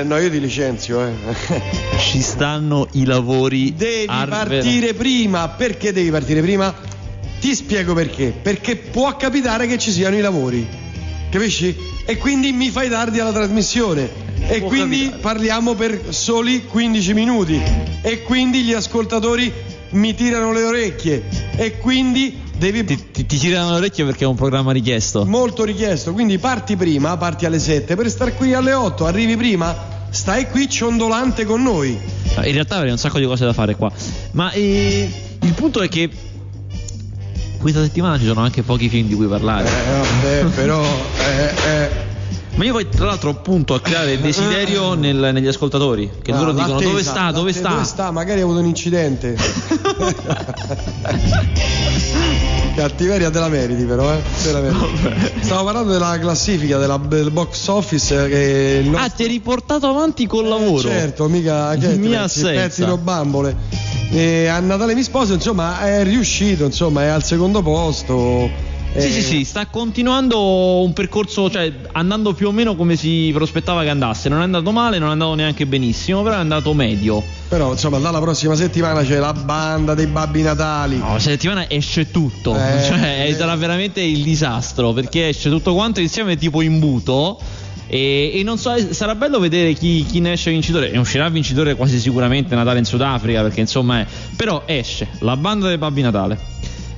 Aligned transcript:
Eh, 0.00 0.04
no, 0.04 0.16
io 0.18 0.30
ti 0.30 0.40
licenzio, 0.40 1.04
eh. 1.06 1.12
Ci 1.98 2.22
stanno 2.22 2.88
i 2.92 3.04
lavori. 3.04 3.74
Devi 3.74 4.06
Arver- 4.08 4.60
partire 4.60 4.94
prima. 4.94 5.48
Perché 5.48 5.92
devi 5.92 6.10
partire 6.10 6.40
prima? 6.40 6.74
Ti 7.40 7.54
spiego 7.54 7.92
perché. 7.94 8.32
Perché 8.40 8.76
può 8.76 9.14
capitare 9.16 9.66
che 9.66 9.78
ci 9.78 9.90
siano 9.90 10.16
i 10.16 10.20
lavori. 10.20 10.66
Capisci? 11.30 11.76
E 12.06 12.16
quindi 12.16 12.52
mi 12.52 12.70
fai 12.70 12.88
tardi 12.88 13.20
alla 13.20 13.32
trasmissione. 13.32 14.28
E 14.48 14.58
Può 14.60 14.68
quindi 14.68 15.00
capitare. 15.00 15.20
parliamo 15.22 15.74
per 15.74 16.00
soli 16.08 16.64
15 16.64 17.14
minuti. 17.14 17.60
E 18.02 18.22
quindi 18.22 18.62
gli 18.62 18.72
ascoltatori 18.72 19.52
mi 19.90 20.14
tirano 20.14 20.52
le 20.52 20.62
orecchie. 20.64 21.22
E 21.56 21.78
quindi 21.78 22.40
devi. 22.56 22.84
Ti, 22.84 23.10
ti, 23.12 23.26
ti 23.26 23.38
tirano 23.38 23.70
le 23.72 23.76
orecchie 23.76 24.04
perché 24.04 24.24
è 24.24 24.26
un 24.26 24.34
programma 24.36 24.72
richiesto. 24.72 25.24
Molto 25.26 25.64
richiesto. 25.64 26.12
Quindi 26.12 26.38
parti 26.38 26.76
prima, 26.76 27.16
parti 27.16 27.44
alle 27.46 27.58
7 27.58 27.94
per 27.96 28.08
star 28.10 28.34
qui 28.34 28.52
alle 28.54 28.72
8. 28.72 29.06
Arrivi 29.06 29.36
prima, 29.36 29.74
stai 30.10 30.48
qui 30.48 30.68
ciondolante 30.68 31.44
con 31.44 31.62
noi. 31.62 31.98
In 32.36 32.52
realtà 32.52 32.76
avrei 32.76 32.90
un 32.90 32.98
sacco 32.98 33.18
di 33.18 33.26
cose 33.26 33.44
da 33.44 33.52
fare 33.52 33.74
qua. 33.76 33.90
Ma 34.32 34.50
eh, 34.52 35.10
il 35.42 35.52
punto 35.54 35.80
è 35.80 35.88
che 35.88 36.10
questa 37.58 37.82
settimana 37.82 38.18
ci 38.18 38.24
sono 38.24 38.40
anche 38.40 38.62
pochi 38.62 38.88
film 38.88 39.06
di 39.08 39.14
cui 39.14 39.26
parlare. 39.26 39.68
Eh, 39.68 40.42
vabbè, 40.42 40.54
però. 40.54 40.82
Eh, 40.82 41.68
eh. 41.68 42.09
Ma 42.60 42.66
io 42.66 42.72
poi, 42.72 42.90
tra 42.90 43.06
l'altro, 43.06 43.32
punto 43.36 43.72
a 43.72 43.80
creare 43.80 44.20
desiderio 44.20 44.92
nel- 44.92 45.30
negli 45.32 45.46
ascoltatori. 45.46 46.10
Che 46.20 46.30
loro 46.30 46.50
Ah, 46.50 46.52
dicono 46.52 46.72
l'attesa, 46.74 46.90
dove 46.90 47.02
sta, 47.02 47.30
dove 47.32 47.46
l'attesa, 47.52 47.58
sta. 47.60 47.68
Dove 47.70 47.84
sta? 47.86 48.10
Magari 48.10 48.40
ha 48.40 48.42
avuto 48.44 48.58
un 48.58 48.66
incidente. 48.66 49.34
Cattiveria 52.76 53.30
te 53.30 53.38
la 53.38 53.48
meriti 53.48 53.84
però, 53.84 54.12
eh. 54.12 54.20
Te 54.42 54.52
la 54.52 54.60
meriti. 54.60 55.40
Stavo 55.40 55.64
parlando 55.64 55.90
della 55.92 56.18
classifica 56.18 56.76
della, 56.76 56.98
del 57.02 57.30
box 57.30 57.66
office 57.68 58.28
che 58.28 58.80
il 58.82 58.90
nostro- 58.90 59.06
Ah, 59.06 59.08
ti 59.08 59.22
hai 59.22 59.28
riportato 59.28 59.86
avanti 59.88 60.26
col 60.26 60.46
lavoro. 60.46 60.80
Certo, 60.86 61.28
mica 61.28 61.74
che 61.76 61.92
ti 61.92 61.98
mia 61.98 62.20
pensi, 62.20 62.40
assenza. 62.40 62.60
pezzino 62.60 62.98
bambole. 62.98 63.56
E 64.10 64.48
a 64.48 64.60
Natale 64.60 64.94
mi 64.94 65.02
sposo, 65.02 65.32
insomma, 65.32 65.80
è 65.80 66.02
riuscito, 66.04 66.64
insomma, 66.64 67.04
è 67.04 67.06
al 67.06 67.24
secondo 67.24 67.62
posto. 67.62 68.68
Sì, 68.92 69.06
Eh, 69.06 69.10
sì, 69.10 69.22
sì, 69.22 69.44
sta 69.44 69.66
continuando 69.66 70.82
un 70.82 70.92
percorso, 70.92 71.48
cioè 71.48 71.72
andando 71.92 72.32
più 72.32 72.48
o 72.48 72.50
meno 72.52 72.74
come 72.74 72.96
si 72.96 73.30
prospettava 73.32 73.82
che 73.82 73.88
andasse. 73.88 74.28
Non 74.28 74.40
è 74.40 74.42
andato 74.42 74.72
male, 74.72 74.98
non 74.98 75.08
è 75.08 75.12
andato 75.12 75.34
neanche 75.34 75.64
benissimo, 75.64 76.22
però 76.22 76.34
è 76.34 76.38
andato 76.38 76.74
medio. 76.74 77.22
Però, 77.48 77.70
insomma, 77.70 77.98
dalla 77.98 78.20
prossima 78.20 78.56
settimana 78.56 79.02
c'è 79.02 79.18
la 79.18 79.32
banda 79.32 79.94
dei 79.94 80.06
Babbi 80.06 80.42
Natali. 80.42 80.98
No, 80.98 81.12
la 81.12 81.18
settimana 81.20 81.70
esce 81.70 82.10
tutto, 82.10 82.54
Eh, 82.56 82.82
cioè 82.84 83.34
sarà 83.36 83.54
veramente 83.54 84.00
il 84.00 84.22
disastro 84.22 84.92
perché 84.92 85.28
esce 85.28 85.50
tutto 85.50 85.72
quanto 85.74 86.00
insieme 86.00 86.36
tipo 86.36 86.60
imbuto. 86.60 87.38
E, 87.86 88.32
e 88.34 88.42
non 88.44 88.56
so, 88.58 88.72
eh, 88.74 88.92
sarà 88.92 89.14
bello 89.16 89.38
vedere 89.40 89.72
chi, 89.72 90.04
chi 90.04 90.20
ne 90.20 90.32
esce 90.32 90.50
vincitore. 90.50 90.90
E 90.90 90.98
uscirà 90.98 91.28
vincitore 91.28 91.74
quasi 91.76 91.98
sicuramente 92.00 92.54
Natale 92.54 92.78
in 92.80 92.84
Sudafrica 92.84 93.42
perché 93.42 93.60
insomma 93.60 94.00
è. 94.00 94.06
Però 94.36 94.62
esce 94.66 95.08
la 95.20 95.36
banda 95.36 95.68
dei 95.68 95.78
Babbi 95.78 96.02
Natale. 96.02 96.38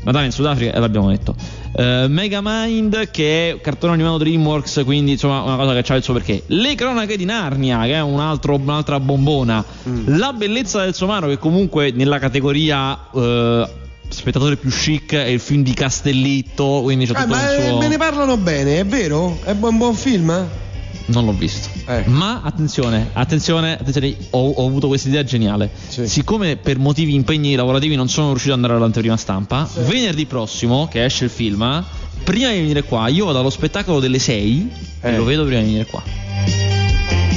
Natale 0.05 0.27
in 0.27 0.33
Sudafrica, 0.33 0.72
e 0.75 0.78
l'abbiamo 0.81 1.08
detto. 1.11 1.34
Eh, 1.77 2.06
Megamind, 2.08 3.11
che 3.11 3.50
è 3.50 3.61
cartone 3.61 3.92
animato 3.92 4.19
Dreamworks, 4.19 4.83
quindi 4.84 5.12
insomma 5.12 5.42
una 5.42 5.56
cosa 5.56 5.81
che 5.81 5.92
ha 5.92 5.97
il 5.97 6.03
suo 6.03 6.12
perché. 6.14 6.42
Le 6.47 6.75
cronache 6.75 7.17
di 7.17 7.25
Narnia, 7.25 7.83
che 7.83 7.94
è 7.94 8.00
un 8.03 8.20
altro- 8.20 8.56
un'altra 8.56 8.98
bombona. 9.00 9.64
Mm. 9.89 10.19
La 10.19 10.33
bellezza 10.33 10.83
del 10.83 10.94
somaro, 10.94 11.28
che 11.28 11.39
comunque 11.39 11.92
nella 11.92 12.19
categoria. 12.19 12.98
eh, 13.14 13.69
spettatore 14.12 14.56
più 14.56 14.69
chic 14.69 15.14
è 15.14 15.25
il 15.25 15.41
film 15.41 15.62
di 15.62 15.72
Castellitto 15.72 16.81
quindi 16.83 17.06
c'è 17.06 17.12
Eh, 17.12 17.14
tutto 17.14 17.28
ma 17.28 17.50
il 17.55 17.61
eh, 17.61 17.69
suo 17.69 17.78
me 17.78 17.89
ne 17.89 17.97
parlano 17.97 18.37
bene, 18.37 18.78
è 18.81 18.84
vero? 18.84 19.39
È 19.42 19.53
un 19.59 19.78
buon 19.78 19.94
film? 19.94 20.47
Non 21.06 21.25
l'ho 21.25 21.33
visto 21.33 21.69
Eh. 21.86 22.05
ma 22.06 22.41
attenzione 22.45 23.08
attenzione 23.12 23.72
attenzione 23.78 24.17
ho, 24.31 24.50
ho 24.50 24.67
avuto 24.67 24.89
questa 24.89 25.09
idea 25.09 25.25
geniale 25.25 25.70
Sì. 25.89 26.06
siccome 26.06 26.56
per 26.56 26.78
motivi 26.78 27.14
impegni 27.14 27.54
lavorativi 27.54 27.94
non 27.97 28.09
sono 28.09 28.28
riuscito 28.28 28.53
ad 28.53 28.59
andare 28.60 28.78
all'anteprima 28.78 29.16
stampa 29.16 29.69
venerdì 29.87 30.27
prossimo 30.27 30.88
che 30.88 31.04
esce 31.04 31.25
il 31.25 31.31
film 31.31 31.84
prima 32.25 32.50
di 32.50 32.59
venire 32.59 32.82
qua 32.84 33.09
io 33.09 33.25
vado 33.27 33.41
allo 33.41 33.50
spettacolo 33.50 33.99
delle 34.00 34.19
6 34.19 34.71
e 35.00 35.09
Eh. 35.12 35.16
lo 35.16 35.25
vedo 35.25 35.44
prima 35.44 35.60
di 35.60 35.66
venire 35.66 35.87
qua 35.87 36.03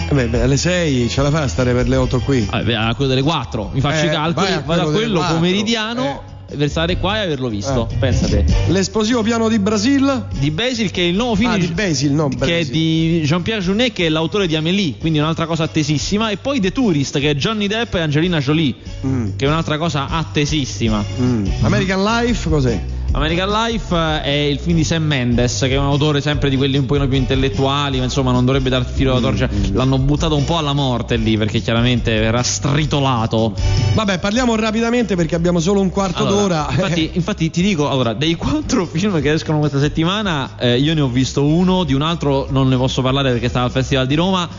Eh 0.07 0.13
beh, 0.13 0.28
beh, 0.28 0.41
alle 0.44 0.57
6 0.57 1.09
ce 1.09 1.22
la 1.23 1.31
fai 1.31 1.44
a 1.44 1.47
stare 1.47 1.73
per 1.73 1.88
le 1.90 1.95
8 1.95 2.19
qui. 2.19 2.41
Vabbè, 2.50 2.73
a 2.75 2.94
quello 2.94 3.09
delle 3.09 3.23
4 3.23 3.72
mi 3.73 3.81
faccio 3.81 4.06
Eh, 4.06 4.07
i 4.07 4.09
calcoli 4.11 4.51
a 4.51 4.61
vado 4.61 4.81
a 4.81 4.84
quello 4.84 4.90
delle 4.91 4.97
quello 5.03 5.17
quattro. 5.17 5.35
pomeridiano 5.38 6.23
per 6.57 6.69
stare 6.69 6.97
qua 6.97 7.17
e 7.17 7.25
averlo 7.25 7.50
visto 7.50 7.88
Eh. 7.91 7.95
pensate 7.97 8.45
L'esplosivo 8.67 9.22
piano 9.23 9.50
di 9.50 9.59
Brasil? 9.59 10.25
di 10.39 10.51
Basil 10.51 10.91
che 10.91 11.01
è 11.01 11.06
il 11.06 11.16
nuovo 11.16 11.35
film 11.35 11.51
Ah, 11.51 11.57
di 11.57 11.67
Basil, 11.67 12.11
no, 12.11 12.29
che 12.29 12.59
è 12.59 12.66
di 12.66 13.22
Jean-Pierre 13.23 13.61
Jeunet 13.61 13.94
che 13.94 14.06
è 14.06 14.09
l'autore 14.09 14.47
di 14.47 14.55
Amélie 14.55 14.95
quindi 15.00 15.19
un'altra 15.19 15.45
cosa 15.45 15.63
attesissima 15.63 16.29
e 16.29 16.38
poi 16.38 16.59
The 16.59 16.72
Tourist 16.72 17.19
che 17.19 17.31
è 17.31 17.35
Johnny 17.35 17.67
Depp 17.67 17.95
e 17.95 18.00
Angelina 18.00 18.39
Jolie 18.39 18.73
Mm, 19.05 19.29
che 19.35 19.45
è 19.45 19.47
un'altra 19.47 19.78
cosa 19.78 20.07
attesissima 20.07 21.03
mm. 21.19 21.45
American 21.61 22.03
Life 22.03 22.50
cos'è? 22.50 22.79
American 23.11 23.49
Life 23.49 23.95
eh, 23.95 24.21
è 24.21 24.29
il 24.29 24.59
film 24.59 24.75
di 24.75 24.83
Sam 24.83 25.03
Mendes 25.03 25.59
che 25.59 25.69
è 25.69 25.77
un 25.77 25.85
autore 25.85 26.21
sempre 26.21 26.49
di 26.49 26.57
quelli 26.57 26.77
un 26.77 26.85
pochino 26.85 27.07
più 27.07 27.17
intellettuali 27.17 27.97
ma 27.97 28.03
insomma 28.03 28.31
non 28.31 28.45
dovrebbe 28.45 28.69
dar 28.69 28.85
filo 28.85 29.11
alla 29.11 29.21
torcia 29.21 29.49
l'hanno 29.71 29.97
buttato 29.97 30.35
un 30.35 30.43
po' 30.43 30.57
alla 30.57 30.73
morte 30.73 31.16
lì 31.16 31.38
perché 31.38 31.59
chiaramente 31.59 32.19
verrà 32.19 32.43
stritolato 32.43 33.53
Vabbè, 33.95 34.19
parliamo 34.19 34.57
rapidamente 34.57 35.16
perché 35.16 35.35
abbiamo 35.35 35.61
solo 35.61 35.79
un 35.79 35.89
quarto 35.89 36.25
Allora, 36.25 36.66
d'ora. 36.66 36.67
Infatti, 36.69 37.11
infatti 37.16 37.49
ti 37.49 37.61
dico, 37.61 37.89
allora, 37.89 38.13
dei 38.13 38.35
quattro 38.35 38.85
film 38.85 39.22
che 39.22 39.31
escono 39.31 39.59
questa 39.59 39.79
settimana, 39.79 40.57
eh, 40.57 40.77
io 40.77 40.93
ne 40.93 40.99
ho 40.99 41.07
visto 41.07 41.45
uno, 41.45 41.85
di 41.85 41.93
un 41.93 42.01
altro 42.01 42.45
non 42.49 42.67
ne 42.67 42.75
posso 42.75 43.01
parlare 43.01 43.31
perché 43.31 43.47
stava 43.47 43.66
al 43.66 43.72
Festival 43.72 44.05
di 44.05 44.16
Roma. 44.16 44.49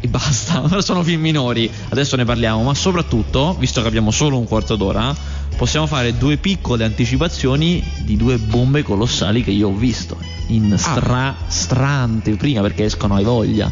E 0.00 0.08
basta, 0.08 0.80
sono 0.80 1.04
film 1.04 1.20
minori, 1.20 1.70
adesso 1.90 2.16
ne 2.16 2.24
parliamo, 2.24 2.64
ma 2.64 2.74
soprattutto, 2.74 3.54
visto 3.60 3.80
che 3.80 3.86
abbiamo 3.86 4.10
solo 4.10 4.38
un 4.38 4.46
quarto 4.46 4.74
d'ora, 4.74 5.14
possiamo 5.60 5.86
fare 5.86 6.16
due 6.16 6.38
piccole 6.38 6.84
anticipazioni 6.84 7.84
di 7.98 8.16
due 8.16 8.38
bombe 8.38 8.82
colossali 8.82 9.44
che 9.44 9.50
io 9.50 9.68
ho 9.68 9.74
visto 9.74 10.16
in 10.46 10.74
stra, 10.78 11.36
strante 11.48 12.34
prima 12.36 12.62
perché 12.62 12.84
escono 12.84 13.16
hai 13.16 13.24
voglia. 13.24 13.70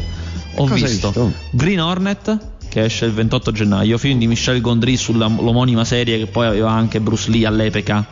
Ho 0.57 0.67
visto, 0.67 1.07
visto? 1.07 1.33
Green 1.49 1.81
Hornet 1.81 2.37
che 2.69 2.83
esce 2.83 3.05
il 3.05 3.13
28 3.13 3.51
gennaio, 3.51 3.97
film 3.97 4.19
di 4.19 4.27
Michel 4.27 4.61
Gondry 4.61 4.95
sull'omonima 4.95 5.83
serie 5.83 6.19
che 6.19 6.27
poi 6.27 6.45
aveva 6.45 6.69
anche 6.69 7.01
Bruce 7.01 7.31
Lee 7.31 7.47
all'epoca. 7.47 8.05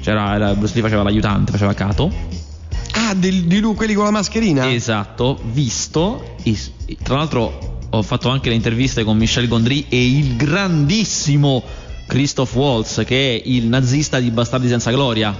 C'era, 0.00 0.34
era- 0.34 0.54
Bruce 0.56 0.74
Lee 0.74 0.82
faceva 0.82 1.04
l'aiutante, 1.04 1.52
faceva 1.52 1.74
Cato. 1.74 2.12
Ah, 2.94 3.14
di, 3.14 3.46
di 3.46 3.60
lui, 3.60 3.76
quelli 3.76 3.94
con 3.94 4.02
la 4.02 4.10
mascherina? 4.10 4.68
Esatto, 4.68 5.40
visto. 5.52 6.34
tra 7.04 7.18
l'altro 7.18 7.78
ho 7.88 8.02
fatto 8.02 8.30
anche 8.30 8.48
le 8.48 8.56
interviste 8.56 9.04
con 9.04 9.16
Michel 9.16 9.46
Gondry 9.46 9.84
e 9.88 10.04
il 10.04 10.34
grandissimo 10.34 11.62
Christoph 12.06 12.54
Waltz, 12.54 13.02
che 13.06 13.36
è 13.36 13.42
il 13.44 13.66
nazista 13.66 14.18
di 14.18 14.30
Bastardi 14.30 14.68
senza 14.68 14.90
gloria. 14.90 15.34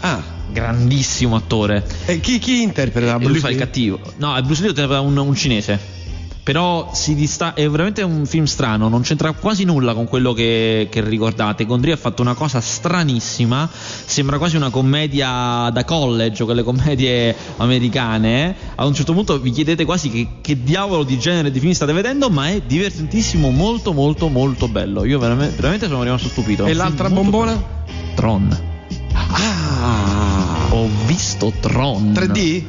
Ah, 0.00 0.22
Grandissimo 0.52 1.36
attore. 1.36 1.84
e 2.06 2.20
chi, 2.20 2.38
chi 2.38 2.62
interpreta 2.62 3.16
Bruce 3.16 3.30
lui 3.30 3.38
fa 3.40 3.48
il 3.50 3.56
Lee? 3.56 3.64
cattivo. 3.64 4.00
No, 4.18 4.40
Bruce 4.42 4.62
Lee 4.62 4.72
è 4.72 4.98
un, 4.98 5.16
un 5.16 5.34
cinese. 5.34 6.03
Però 6.44 6.90
si 6.92 7.14
dista- 7.14 7.54
è 7.54 7.66
veramente 7.70 8.02
un 8.02 8.26
film 8.26 8.44
strano, 8.44 8.90
non 8.90 9.00
c'entra 9.00 9.32
quasi 9.32 9.64
nulla 9.64 9.94
con 9.94 10.06
quello 10.06 10.34
che, 10.34 10.88
che 10.90 11.00
ricordate. 11.00 11.64
Gondry 11.64 11.90
ha 11.90 11.96
fatto 11.96 12.20
una 12.20 12.34
cosa 12.34 12.60
stranissima, 12.60 13.66
sembra 13.72 14.36
quasi 14.36 14.56
una 14.56 14.68
commedia 14.68 15.70
da 15.72 15.84
college, 15.86 16.44
quelle 16.44 16.62
commedie 16.62 17.34
americane. 17.56 18.54
A 18.74 18.84
un 18.84 18.92
certo 18.92 19.14
punto 19.14 19.40
vi 19.40 19.52
chiedete 19.52 19.86
quasi 19.86 20.10
che, 20.10 20.28
che 20.42 20.62
diavolo 20.62 21.02
di 21.02 21.18
genere 21.18 21.50
di 21.50 21.60
film 21.60 21.72
state 21.72 21.94
vedendo, 21.94 22.28
ma 22.28 22.48
è 22.50 22.60
divertentissimo, 22.60 23.48
molto 23.50 23.94
molto 23.94 24.28
molto 24.28 24.68
bello. 24.68 25.06
Io 25.06 25.18
veramente, 25.18 25.56
veramente 25.56 25.88
sono 25.88 26.02
rimasto 26.02 26.28
stupito. 26.28 26.66
E 26.66 26.74
l'altra 26.74 27.08
bombona? 27.08 27.52
bello. 27.54 28.14
Tron. 28.16 28.58
Ah, 29.14 30.66
Ho 30.70 30.88
visto 31.06 31.52
Tron. 31.60 32.12
3D? 32.12 32.62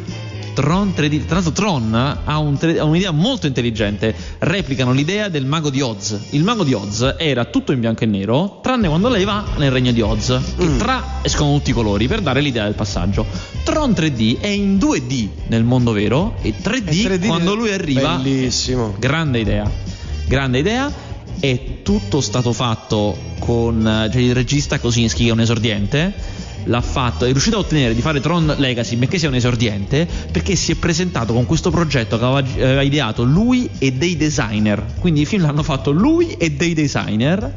Tron 0.55 0.93
3D. 0.95 1.25
Tra 1.25 1.35
l'altro, 1.35 1.51
Tron 1.51 1.93
ha, 1.93 2.37
un 2.40 2.57
ha 2.79 2.84
un'idea 2.85 3.11
molto 3.11 3.46
intelligente. 3.46 4.16
Replicano 4.40 4.93
l'idea 4.93 5.28
del 5.28 5.46
mago 5.46 5.69
di 5.69 5.81
Oz. 5.81 6.17
Il 6.31 6.43
mago 6.43 6.63
di 6.63 6.73
Oz 6.73 7.16
era 7.19 7.46
tutto 7.46 7.73
in 7.73 7.81
bianco 7.81 8.03
e 8.03 8.07
nero, 8.07 8.59
tranne 8.63 8.87
quando 8.87 9.09
lei 9.09 9.25
va 9.25 9.43
nel 9.57 9.69
regno 9.69 9.91
di 9.91 10.02
Oz. 10.02 10.40
Che 10.57 10.63
Mm. 10.66 10.78
tra 10.78 11.19
escono 11.22 11.53
tutti 11.57 11.72
i 11.72 11.73
colori 11.73 12.07
per 12.07 12.22
dare 12.22 12.40
l'idea 12.41 12.63
del 12.63 12.73
passaggio. 12.73 13.25
Tron 13.63 13.91
3D 13.91 14.40
è 14.40 14.47
in 14.47 14.78
2D 14.78 15.28
nel 15.47 15.63
mondo 15.63 15.91
vero 15.91 16.35
e 16.41 16.53
3D, 16.59 16.87
E 16.87 17.17
3D 17.19 17.28
quando 17.28 17.53
lui 17.53 17.72
arriva. 17.72 18.16
Bellissimo. 18.16 18.96
Grande 18.97 19.40
idea, 19.40 19.69
grande 20.28 20.59
idea. 20.59 20.91
È 21.37 21.81
tutto 21.84 22.22
stato 22.22 22.53
fatto 22.53 23.16
con 23.40 23.85
eh, 23.85 24.09
cioè 24.11 24.22
il 24.22 24.34
regista 24.34 24.79
Kosinski, 24.79 25.23
che 25.25 25.29
è 25.29 25.34
un 25.34 25.41
esordiente. 25.41 26.13
L'ha 26.67 26.82
fatto, 26.82 27.26
è 27.26 27.32
riuscito 27.32 27.58
a 27.58 27.59
ottenere 27.59 27.94
di 27.94 28.02
fare 28.02 28.20
Tron 28.20 28.56
Legacy, 28.58 28.96
benché 28.96 29.20
sia 29.20 29.28
un 29.28 29.35
esordiente, 29.35 30.08
perché 30.32 30.56
si 30.56 30.72
è 30.72 30.76
presentato 30.76 31.34
con 31.34 31.46
questo 31.46 31.70
progetto 31.70 32.17
che 32.17 32.26
aveva, 32.26 32.40
aveva 32.40 32.82
ideato 32.82 33.23
lui 33.23 33.70
e 33.78 33.94
dei 33.94 34.17
designer. 34.17 34.84
Quindi 35.00 35.22
i 35.22 35.26
film 35.26 35.44
l'hanno 35.44 35.64
fatto 35.64 35.91
lui 35.91 36.32
e 36.32 36.52
dei 36.52 36.73
designer 36.73 37.53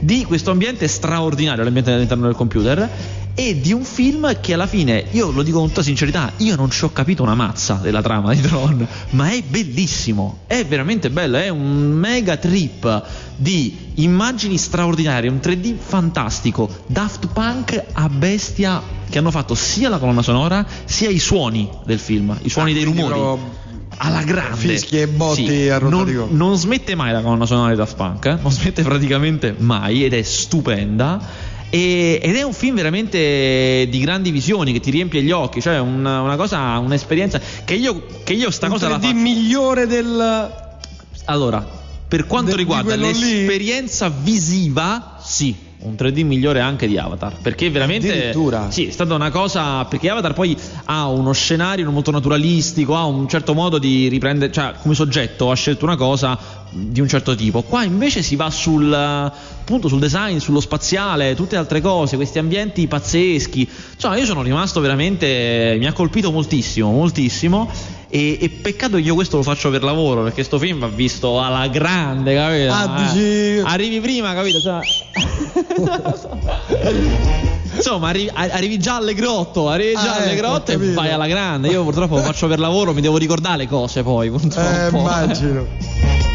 di 0.00 0.24
questo 0.24 0.50
ambiente 0.50 0.88
straordinario, 0.88 1.62
l'ambiente 1.62 1.92
all'interno 1.92 2.26
del 2.26 2.34
computer. 2.34 2.88
E 3.34 3.60
di 3.60 3.72
un 3.72 3.84
film 3.84 4.40
che 4.40 4.52
alla 4.54 4.66
fine, 4.66 5.04
io 5.12 5.30
lo 5.30 5.42
dico 5.42 5.58
con 5.60 5.68
tutta 5.68 5.82
sincerità, 5.82 6.32
io 6.38 6.56
non 6.56 6.70
ci 6.70 6.84
ho 6.84 6.92
capito 6.92 7.22
una 7.22 7.34
mazza 7.34 7.74
della 7.82 8.02
trama 8.02 8.34
di 8.34 8.40
Tron, 8.40 8.86
ma 9.10 9.30
è 9.30 9.42
bellissimo, 9.42 10.40
è 10.46 10.64
veramente 10.66 11.10
bello, 11.10 11.38
è 11.38 11.48
un 11.48 11.90
mega 11.92 12.36
trip 12.36 13.02
di 13.36 13.92
immagini 13.94 14.58
straordinarie, 14.58 15.30
un 15.30 15.40
3D 15.42 15.74
fantastico, 15.78 16.68
Daft 16.86 17.28
Punk 17.32 17.82
a 17.92 18.08
bestia 18.08 18.82
che 19.08 19.18
hanno 19.18 19.30
fatto 19.30 19.54
sia 19.54 19.88
la 19.88 19.98
colonna 19.98 20.22
sonora 20.22 20.64
sia 20.84 21.08
i 21.08 21.18
suoni 21.18 21.68
del 21.84 21.98
film, 21.98 22.36
i 22.42 22.48
suoni 22.48 22.70
Ah, 22.72 22.74
dei 22.74 22.84
rumori. 22.84 23.14
proprio 23.14 23.58
Alla 24.02 24.22
grande 24.22 24.56
fischi 24.56 25.00
e 25.00 25.08
botti 25.08 25.46
Sì, 25.46 25.68
a 25.68 25.78
non, 25.78 26.28
non 26.30 26.56
smette 26.56 26.94
mai 26.94 27.12
la 27.12 27.20
colonna 27.20 27.44
sonora 27.46 27.70
di 27.70 27.76
Daft 27.76 27.96
Punk, 27.96 28.24
eh? 28.26 28.38
non 28.40 28.50
smette 28.52 28.82
praticamente 28.82 29.54
mai 29.58 30.04
ed 30.04 30.12
è 30.14 30.22
stupenda. 30.22 31.48
E- 31.70 32.18
ed 32.20 32.34
è 32.34 32.42
un 32.42 32.52
film 32.52 32.74
veramente 32.74 33.86
di 33.88 33.98
grandi 34.00 34.30
visioni 34.32 34.72
che 34.72 34.80
ti 34.80 34.90
riempie 34.90 35.22
gli 35.22 35.30
occhi, 35.30 35.60
cioè 35.60 35.78
una, 35.78 36.20
una 36.20 36.36
cosa, 36.36 36.76
un'esperienza 36.78 37.40
che 37.64 37.74
io, 37.74 38.04
che 38.24 38.32
io 38.32 38.50
sta 38.50 38.66
Un 38.66 38.72
cosa 38.72 38.88
la 38.88 38.96
3D 38.96 39.00
faccio. 39.02 39.14
migliore 39.14 39.86
del 39.86 40.52
Allora, 41.26 41.64
per 42.08 42.26
quanto 42.26 42.50
De- 42.50 42.56
riguarda 42.56 42.96
quello 42.96 43.10
lì? 43.10 43.20
l'esperienza 43.20 44.08
visiva, 44.08 45.16
sì. 45.22 45.68
Un 45.82 45.94
3D 45.94 46.26
migliore 46.26 46.60
anche 46.60 46.86
di 46.86 46.98
Avatar. 46.98 47.38
Perché 47.40 47.70
veramente. 47.70 48.10
Addirittura? 48.10 48.70
Sì, 48.70 48.88
è 48.88 48.90
stata 48.90 49.14
una 49.14 49.30
cosa. 49.30 49.82
Perché 49.86 50.10
Avatar 50.10 50.34
poi 50.34 50.54
ha 50.84 51.06
uno 51.08 51.32
scenario 51.32 51.90
molto 51.90 52.10
naturalistico, 52.10 52.94
ha 52.96 53.06
un 53.06 53.26
certo 53.30 53.54
modo 53.54 53.78
di 53.78 54.06
riprendere. 54.08 54.52
Cioè, 54.52 54.74
come 54.82 54.94
soggetto 54.94 55.50
ha 55.50 55.54
scelto 55.54 55.86
una 55.86 55.96
cosa 55.96 56.38
di 56.70 57.00
un 57.00 57.08
certo 57.08 57.34
tipo. 57.34 57.62
Qua 57.62 57.84
invece 57.84 58.22
si 58.22 58.36
va 58.36 58.50
sul. 58.50 58.92
appunto 58.92 59.88
sul 59.88 59.98
design, 59.98 60.38
sullo 60.38 60.60
spaziale, 60.60 61.34
tutte 61.34 61.56
altre 61.56 61.80
cose, 61.80 62.16
questi 62.16 62.38
ambienti 62.38 62.86
pazzeschi. 62.86 63.68
Insomma, 63.94 64.16
io 64.16 64.24
sono 64.24 64.42
rimasto 64.42 64.80
veramente. 64.80 65.76
Mi 65.78 65.86
ha 65.86 65.92
colpito 65.92 66.30
moltissimo, 66.30 66.90
moltissimo. 66.92 67.70
E, 68.12 68.38
e 68.40 68.48
peccato 68.48 68.96
che 68.96 69.02
io 69.02 69.14
questo 69.14 69.36
lo 69.36 69.44
faccio 69.44 69.70
per 69.70 69.84
lavoro, 69.84 70.24
perché 70.24 70.42
sto 70.42 70.58
film 70.58 70.80
va 70.80 70.88
visto 70.88 71.40
alla 71.40 71.68
grande, 71.68 72.34
capito? 72.34 72.72
Ah, 72.72 73.12
Eh, 73.16 73.62
Arrivi 73.64 74.00
prima, 74.00 74.34
capito? 74.34 74.58
Cioè- 74.60 74.80
Insomma, 77.72 78.08
arrivi, 78.08 78.30
arrivi 78.34 78.78
già 78.78 78.96
alle 78.96 79.14
grotto, 79.14 79.68
arrivi 79.68 79.92
già 79.94 80.14
Ah, 80.14 80.16
alle 80.22 80.32
ecco, 80.32 80.40
grotte 80.40 80.72
e 80.72 80.92
vai 80.92 81.10
alla 81.12 81.28
grande. 81.28 81.68
Io 81.68 81.84
purtroppo 81.84 82.16
lo 82.16 82.22
faccio 82.22 82.46
per 82.48 82.58
lavoro, 82.58 82.92
mi 82.92 83.00
devo 83.00 83.16
ricordare 83.16 83.58
le 83.58 83.68
cose 83.68 84.02
poi, 84.02 84.28
purtroppo. 84.28 84.96
Eh, 84.96 84.98
immagino. 84.98 85.66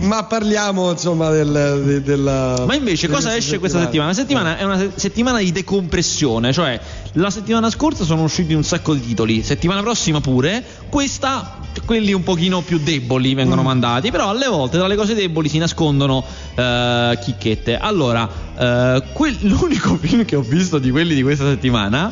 Ma 0.00 0.24
parliamo 0.24 0.90
insomma 0.90 1.28
del, 1.30 1.82
de- 1.84 2.02
della. 2.02 2.64
Ma 2.66 2.74
invece 2.74 3.06
cosa 3.08 3.36
esce 3.36 3.58
questa 3.58 3.80
settimana? 3.80 4.08
La 4.08 4.14
settimana 4.14 4.56
è 4.56 4.64
una 4.64 4.78
se- 4.78 4.92
settimana 4.94 5.38
di 5.38 5.52
decompressione, 5.52 6.52
cioè 6.52 6.80
la 7.12 7.28
settimana 7.30 7.68
scorsa 7.70 8.04
sono 8.04 8.22
usciti 8.22 8.54
un 8.54 8.64
sacco 8.64 8.94
di 8.94 9.00
titoli, 9.00 9.42
settimana 9.42 9.82
prossima 9.82 10.20
pure, 10.20 10.64
questa 10.88 11.58
quelli 11.84 12.12
un 12.12 12.22
pochino 12.22 12.62
più 12.62 12.78
deboli 12.82 13.34
vengono 13.34 13.60
Mm. 13.62 13.66
mandati, 13.66 14.10
però 14.10 14.30
alle 14.30 14.46
volte 14.48 14.78
tra 14.78 14.86
le 14.86 14.96
cose 14.96 15.14
deboli 15.14 15.48
si 15.50 15.58
nascondono 15.58 16.24
eh, 16.54 17.18
chicchette. 17.22 17.76
Allora, 17.76 18.28
eh, 18.58 19.02
quel- 19.12 19.36
l'unico 19.46 19.96
film 19.96 20.24
che 20.24 20.34
ho 20.34 20.40
visto 20.42 20.78
di 20.78 20.90
quelli 20.90 21.14
di 21.14 21.22
questa 21.22 21.44
settimana 21.44 22.10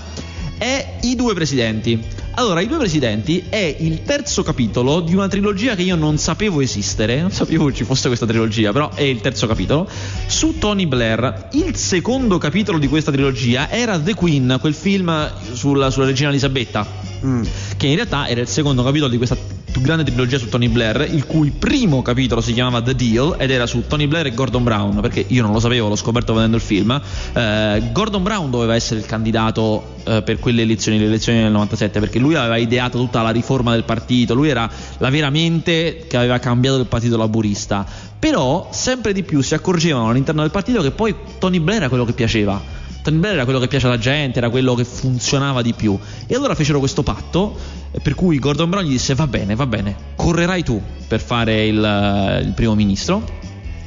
è 0.58 0.98
I 1.02 1.16
due 1.16 1.32
presidenti. 1.34 2.16
Allora, 2.38 2.60
I 2.60 2.68
due 2.68 2.78
presidenti 2.78 3.46
è 3.48 3.76
il 3.80 4.04
terzo 4.04 4.44
capitolo 4.44 5.00
di 5.00 5.12
una 5.12 5.26
trilogia 5.26 5.74
che 5.74 5.82
io 5.82 5.96
non 5.96 6.18
sapevo 6.18 6.60
esistere, 6.60 7.20
non 7.20 7.32
sapevo 7.32 7.72
ci 7.72 7.82
fosse 7.82 8.06
questa 8.06 8.26
trilogia, 8.26 8.70
però 8.70 8.90
è 8.94 9.02
il 9.02 9.20
terzo 9.20 9.48
capitolo, 9.48 9.88
su 10.28 10.56
Tony 10.56 10.86
Blair. 10.86 11.48
Il 11.54 11.74
secondo 11.74 12.38
capitolo 12.38 12.78
di 12.78 12.86
questa 12.86 13.10
trilogia 13.10 13.68
era 13.68 13.98
The 13.98 14.14
Queen, 14.14 14.56
quel 14.60 14.74
film 14.74 15.32
sulla, 15.52 15.90
sulla 15.90 16.06
regina 16.06 16.28
Elisabetta, 16.28 16.86
Mm. 17.26 17.42
che 17.76 17.88
in 17.88 17.96
realtà 17.96 18.28
era 18.28 18.40
il 18.40 18.46
secondo 18.46 18.84
capitolo 18.84 19.10
di 19.10 19.16
questa 19.16 19.36
più 19.78 19.86
grande 19.86 20.02
trilogia 20.02 20.38
su 20.38 20.48
Tony 20.48 20.68
Blair, 20.68 21.08
il 21.08 21.24
cui 21.24 21.50
primo 21.50 22.02
capitolo 22.02 22.40
si 22.40 22.52
chiamava 22.52 22.82
The 22.82 22.96
Deal 22.96 23.36
ed 23.38 23.50
era 23.50 23.64
su 23.66 23.86
Tony 23.86 24.08
Blair 24.08 24.26
e 24.26 24.34
Gordon 24.34 24.64
Brown, 24.64 25.00
perché 25.00 25.24
io 25.28 25.42
non 25.42 25.52
lo 25.52 25.60
sapevo, 25.60 25.88
l'ho 25.88 25.96
scoperto 25.96 26.34
vedendo 26.34 26.56
il 26.56 26.62
film. 26.62 27.00
Eh, 27.32 27.82
Gordon 27.92 28.22
Brown 28.24 28.50
doveva 28.50 28.74
essere 28.74 28.98
il 28.98 29.06
candidato 29.06 29.94
eh, 30.04 30.22
per 30.22 30.40
quelle 30.40 30.62
elezioni, 30.62 30.98
le 30.98 31.04
elezioni 31.04 31.40
del 31.42 31.52
97, 31.52 32.00
perché 32.00 32.18
lui 32.18 32.34
aveva 32.34 32.56
ideato 32.56 32.98
tutta 32.98 33.22
la 33.22 33.30
riforma 33.30 33.72
del 33.72 33.84
partito, 33.84 34.34
lui 34.34 34.48
era 34.48 34.68
la 34.98 35.10
vera 35.10 35.30
mente 35.30 36.06
che 36.08 36.16
aveva 36.16 36.38
cambiato 36.38 36.78
il 36.78 36.86
partito 36.86 37.16
laburista. 37.16 37.86
Però 38.18 38.68
sempre 38.72 39.12
di 39.12 39.22
più 39.22 39.40
si 39.42 39.54
accorgevano 39.54 40.08
all'interno 40.08 40.40
del 40.40 40.50
partito 40.50 40.82
che 40.82 40.90
poi 40.90 41.14
Tony 41.38 41.60
Blair 41.60 41.78
era 41.82 41.88
quello 41.88 42.04
che 42.04 42.14
piaceva. 42.14 42.77
Blair 43.16 43.34
era 43.34 43.44
quello 43.44 43.58
che 43.58 43.68
piace 43.68 43.86
alla 43.86 43.98
gente, 43.98 44.38
era 44.38 44.50
quello 44.50 44.74
che 44.74 44.84
funzionava 44.84 45.62
di 45.62 45.72
più. 45.72 45.98
E 46.26 46.34
allora 46.34 46.54
fecero 46.54 46.78
questo 46.78 47.02
patto, 47.02 47.56
eh, 47.90 48.00
per 48.00 48.14
cui 48.14 48.38
Gordon 48.38 48.68
Brown 48.68 48.84
gli 48.84 48.90
disse: 48.90 49.14
Va 49.14 49.26
bene, 49.26 49.54
va 49.54 49.66
bene, 49.66 49.96
correrai 50.16 50.62
tu 50.62 50.80
per 51.06 51.20
fare 51.20 51.66
il, 51.66 51.82
eh, 51.82 52.40
il 52.40 52.52
primo 52.52 52.74
ministro, 52.74 53.24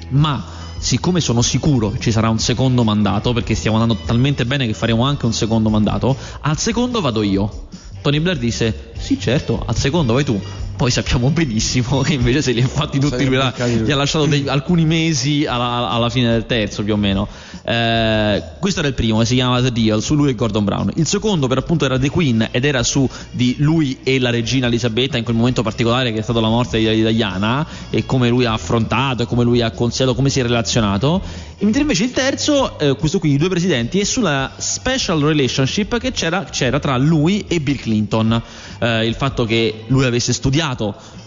ma 0.10 0.44
siccome 0.78 1.20
sono 1.20 1.42
sicuro 1.42 1.92
che 1.92 2.00
ci 2.00 2.12
sarà 2.12 2.30
un 2.30 2.40
secondo 2.40 2.84
mandato, 2.84 3.34
perché 3.34 3.54
stiamo 3.54 3.80
andando 3.80 4.02
talmente 4.06 4.46
bene 4.46 4.66
che 4.66 4.74
faremo 4.74 5.04
anche 5.04 5.26
un 5.26 5.34
secondo 5.34 5.70
mandato, 5.70 6.16
al 6.42 6.58
secondo 6.58 7.02
vado 7.02 7.22
io. 7.22 7.68
Tony 8.02 8.20
Blair 8.20 8.38
disse: 8.38 8.92
Sì, 8.98 9.20
certo, 9.20 9.64
al 9.66 9.76
secondo 9.76 10.14
vai 10.14 10.24
tu. 10.24 10.42
Poi 10.82 10.90
sappiamo 10.90 11.30
benissimo 11.30 12.02
che 12.02 12.14
invece 12.14 12.42
se 12.42 12.54
li 12.54 12.62
ha 12.64 12.68
fatti 12.68 12.98
tutti 12.98 13.24
lui, 13.24 13.36
lui. 13.36 13.84
gli 13.84 13.92
ha 13.92 13.96
lasciato 13.96 14.26
dei- 14.26 14.46
alcuni 14.50 14.84
mesi 14.84 15.46
alla, 15.46 15.92
alla 15.92 16.10
fine 16.10 16.32
del 16.32 16.48
terzo 16.48 16.84
più 16.84 16.94
o 16.94 16.98
meno. 16.98 17.28
Eh, 17.64 18.44
questo 18.60 18.80
era 18.80 18.88
il 18.88 18.96
primo, 18.96 19.20
che 19.20 19.26
si 19.26 19.36
chiamava 19.36 19.62
The 19.62 19.72
Deal, 19.72 20.02
su 20.02 20.16
lui 20.16 20.32
e 20.32 20.34
Gordon 20.34 20.64
Brown. 20.64 20.92
Il 20.96 21.06
secondo 21.06 21.46
per 21.46 21.60
appunto 21.60 21.86
era 21.86 22.00
The 22.00 22.10
Queen 22.10 22.48
ed 22.50 22.66
era 22.66 22.82
su 22.82 23.08
di 23.30 23.58
lui 23.60 24.00
e 24.02 24.18
la 24.18 24.32
regina 24.32 24.66
Elisabetta 24.66 25.20
in 25.20 25.24
quel 25.24 25.36
momento 25.36 25.62
particolare 25.62 26.12
che 26.12 26.18
è 26.18 26.24
stata 26.24 26.40
la 26.40 26.48
morte 26.48 26.80
di, 26.80 27.04
di 27.04 27.14
Diana 27.14 27.64
e 27.92 28.04
come 28.08 28.30
lui 28.30 28.46
ha 28.46 28.54
affrontato 28.54 29.22
e 29.22 29.26
come 29.28 29.44
lui 29.44 29.62
ha 29.62 29.70
consigliato, 29.70 30.16
come 30.16 30.30
si 30.30 30.40
è 30.40 30.42
relazionato. 30.42 31.22
Mentre 31.60 31.82
invece 31.82 32.06
il 32.06 32.12
terzo, 32.12 32.80
eh, 32.80 32.96
questo 32.96 33.20
qui, 33.20 33.34
i 33.34 33.38
due 33.38 33.50
presidenti, 33.50 34.00
è 34.00 34.04
sulla 34.04 34.54
special 34.58 35.22
relationship 35.22 36.00
che 36.00 36.12
c'era, 36.12 36.46
c'era 36.46 36.80
tra 36.80 36.98
lui 36.98 37.46
e 37.48 37.60
Bill 37.60 37.78
Clinton. 37.78 38.42
Eh, 38.80 39.06
il 39.06 39.14
fatto 39.14 39.46
che 39.46 39.84
lui 39.86 40.06
avesse 40.06 40.34
studiato 40.34 40.71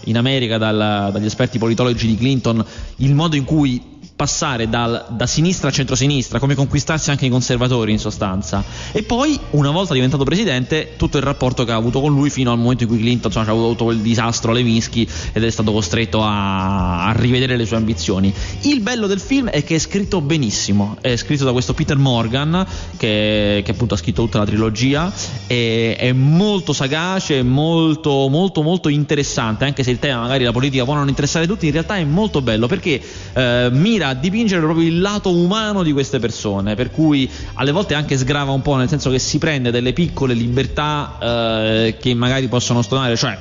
in 0.05 0.17
America 0.17 0.57
dal- 0.57 1.09
dagli 1.11 1.25
esperti 1.25 1.57
politologi 1.57 2.07
di 2.07 2.15
Clinton 2.15 2.63
il 2.97 3.13
modo 3.13 3.35
in 3.35 3.43
cui 3.43 3.94
passare 4.15 4.69
dal- 4.69 5.07
da 5.09 5.27
sinistra 5.27 5.67
a 5.67 5.71
centrosinistra, 5.71 6.39
come 6.39 6.55
conquistarsi 6.55 7.09
anche 7.09 7.25
i 7.25 7.29
conservatori 7.29 7.91
in 7.91 7.99
sostanza. 7.99 8.63
E 8.93 9.03
poi, 9.03 9.37
una 9.51 9.71
volta 9.71 9.93
diventato 9.93 10.23
presidente, 10.23 10.93
tutto 10.95 11.17
il 11.17 11.23
rapporto 11.23 11.65
che 11.65 11.71
ha 11.71 11.75
avuto 11.75 11.99
con 11.99 12.13
lui 12.13 12.29
fino 12.29 12.51
al 12.51 12.57
momento 12.57 12.83
in 12.83 12.89
cui 12.89 12.99
Clinton 12.99 13.29
insomma, 13.29 13.47
ha 13.47 13.51
avuto 13.51 13.83
quel 13.83 13.97
disastro 13.97 14.51
a 14.51 14.53
Lewinsky 14.53 15.07
ed 15.33 15.43
è 15.43 15.49
stato 15.49 15.73
costretto 15.73 16.23
a, 16.23 17.07
a 17.07 17.11
rivedere 17.11 17.57
le 17.57 17.65
sue 17.65 17.75
ambizioni. 17.75 18.33
Il 18.61 18.79
bello 18.79 19.07
del 19.07 19.19
film 19.19 19.49
è 19.49 19.63
che 19.65 19.75
è 19.75 19.79
scritto 19.79 20.21
benissimo, 20.21 20.95
è 21.01 21.15
scritto 21.17 21.43
da 21.43 21.51
questo 21.51 21.73
Peter 21.73 21.97
Morgan, 21.97 22.65
che, 22.95 23.61
che 23.65 23.71
appunto 23.71 23.95
ha 23.95 23.97
scritto 23.97 24.23
tutta 24.23 24.39
la 24.39 24.45
trilogia, 24.45 25.11
e, 25.47 25.95
è 25.97 26.13
molto 26.13 26.71
sagace, 26.71 27.43
molto, 27.43 28.29
molto, 28.29 28.61
molto 28.61 28.87
interessante, 28.87 29.65
anche 29.65 29.83
se 29.83 29.91
il 29.91 29.99
tema 29.99 30.21
magari 30.21 30.45
la 30.45 30.53
politica 30.53 30.85
può 30.85 30.93
non 30.93 31.09
interessare 31.09 31.45
tutti, 31.47 31.65
in 31.65 31.73
realtà 31.73 31.97
è 31.97 32.03
molto 32.05 32.41
bello 32.41 32.67
perché 32.67 33.01
eh, 33.33 33.69
mira 33.71 34.04
a 34.07 34.13
dipingere 34.13 34.61
proprio 34.61 34.87
il 34.87 34.99
lato 34.99 35.31
umano 35.35 35.83
di 35.83 35.91
queste 35.91 36.19
persone, 36.19 36.75
per 36.75 36.91
cui 36.91 37.29
alle 37.53 37.71
volte 37.71 37.93
anche 37.93 38.17
sgrava 38.17 38.51
un 38.51 38.61
po', 38.61 38.75
nel 38.75 38.89
senso 38.89 39.09
che 39.09 39.19
si 39.19 39.37
prende 39.37 39.71
delle 39.71 39.93
piccole 39.93 40.33
libertà 40.33 41.17
eh, 41.19 41.97
che 41.99 42.13
magari 42.13 42.47
possono 42.47 42.81
stonare, 42.81 43.15
cioè 43.15 43.37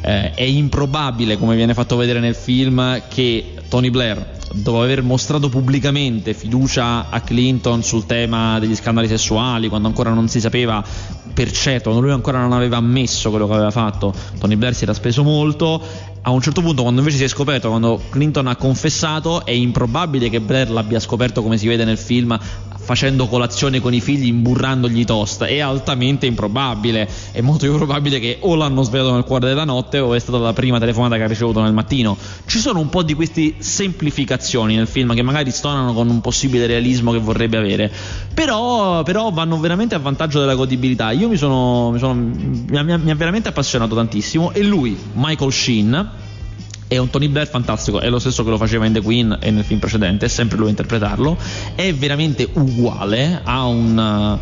eh, 0.00 0.32
è 0.32 0.42
improbabile, 0.42 1.36
come 1.38 1.56
viene 1.56 1.74
fatto 1.74 1.96
vedere 1.96 2.20
nel 2.20 2.34
film, 2.34 3.02
che 3.08 3.54
Tony 3.68 3.90
Blair, 3.90 4.37
dopo 4.52 4.82
aver 4.82 5.02
mostrato 5.02 5.48
pubblicamente 5.48 6.34
fiducia 6.34 7.10
a 7.10 7.20
Clinton 7.20 7.82
sul 7.82 8.06
tema 8.06 8.58
degli 8.58 8.74
scandali 8.74 9.08
sessuali, 9.08 9.68
quando 9.68 9.88
ancora 9.88 10.12
non 10.12 10.28
si 10.28 10.40
sapeva 10.40 10.82
per 11.32 11.50
certo, 11.52 11.90
quando 11.90 12.00
lui 12.00 12.12
ancora 12.12 12.40
non 12.40 12.52
aveva 12.52 12.76
ammesso 12.78 13.30
quello 13.30 13.46
che 13.46 13.52
aveva 13.54 13.70
fatto, 13.70 14.12
Tony 14.38 14.56
Blair 14.56 14.74
si 14.74 14.84
era 14.84 14.94
speso 14.94 15.22
molto. 15.22 15.80
A 16.20 16.30
un 16.30 16.42
certo 16.42 16.60
punto, 16.60 16.82
quando 16.82 17.00
invece 17.00 17.18
si 17.18 17.24
è 17.24 17.28
scoperto, 17.28 17.68
quando 17.68 18.02
Clinton 18.10 18.48
ha 18.48 18.56
confessato, 18.56 19.46
è 19.46 19.52
improbabile 19.52 20.28
che 20.28 20.40
Blair 20.40 20.70
l'abbia 20.70 21.00
scoperto 21.00 21.42
come 21.42 21.56
si 21.56 21.66
vede 21.68 21.84
nel 21.84 21.96
film 21.96 22.38
facendo 22.88 23.26
colazione 23.26 23.80
con 23.80 23.92
i 23.92 24.00
figli 24.00 24.28
imburrandogli 24.28 25.00
i 25.00 25.04
toast 25.04 25.44
è 25.44 25.58
altamente 25.58 26.24
improbabile 26.24 27.06
è 27.32 27.42
molto 27.42 27.66
più 27.66 27.76
probabile 27.76 28.18
che 28.18 28.38
o 28.40 28.54
l'hanno 28.54 28.82
svegliato 28.82 29.12
nel 29.12 29.24
cuore 29.24 29.46
della 29.46 29.64
notte 29.64 29.98
o 29.98 30.14
è 30.14 30.18
stata 30.18 30.38
la 30.38 30.54
prima 30.54 30.78
telefonata 30.78 31.16
che 31.16 31.22
ha 31.22 31.26
ricevuto 31.26 31.60
nel 31.60 31.74
mattino. 31.74 32.16
Ci 32.46 32.58
sono 32.58 32.80
un 32.80 32.88
po' 32.88 33.02
di 33.02 33.12
queste 33.12 33.56
semplificazioni 33.58 34.74
nel 34.74 34.86
film 34.86 35.14
che 35.14 35.20
magari 35.20 35.50
stonano 35.50 35.92
con 35.92 36.08
un 36.08 36.22
possibile 36.22 36.66
realismo 36.66 37.12
che 37.12 37.18
vorrebbe 37.18 37.58
avere. 37.58 37.92
Però, 38.32 39.02
però 39.02 39.30
vanno 39.30 39.58
veramente 39.60 39.94
a 39.94 39.98
vantaggio 39.98 40.40
della 40.40 40.54
godibilità. 40.54 41.10
Io 41.10 41.28
mi 41.28 41.36
sono, 41.36 41.90
mi, 41.90 41.98
sono 41.98 42.14
mi 42.14 42.76
ha- 42.78 42.96
mi 42.96 43.10
ha 43.10 43.14
veramente 43.14 43.48
appassionato 43.48 43.94
tantissimo. 43.94 44.52
E 44.52 44.62
lui 44.62 44.96
Michael 45.12 45.52
Sheen 45.52 46.26
è 46.88 46.96
un 46.96 47.10
Tony 47.10 47.28
Blair 47.28 47.46
fantastico, 47.46 48.00
è 48.00 48.08
lo 48.08 48.18
stesso 48.18 48.42
che 48.42 48.50
lo 48.50 48.56
faceva 48.56 48.86
in 48.86 48.94
The 48.94 49.02
Queen 49.02 49.38
e 49.40 49.50
nel 49.50 49.64
film 49.64 49.78
precedente, 49.78 50.24
è 50.26 50.28
sempre 50.28 50.56
lui 50.56 50.68
a 50.68 50.70
interpretarlo. 50.70 51.36
È 51.74 51.94
veramente 51.94 52.48
uguale, 52.54 53.40
ha 53.44 53.66
un, 53.66 54.38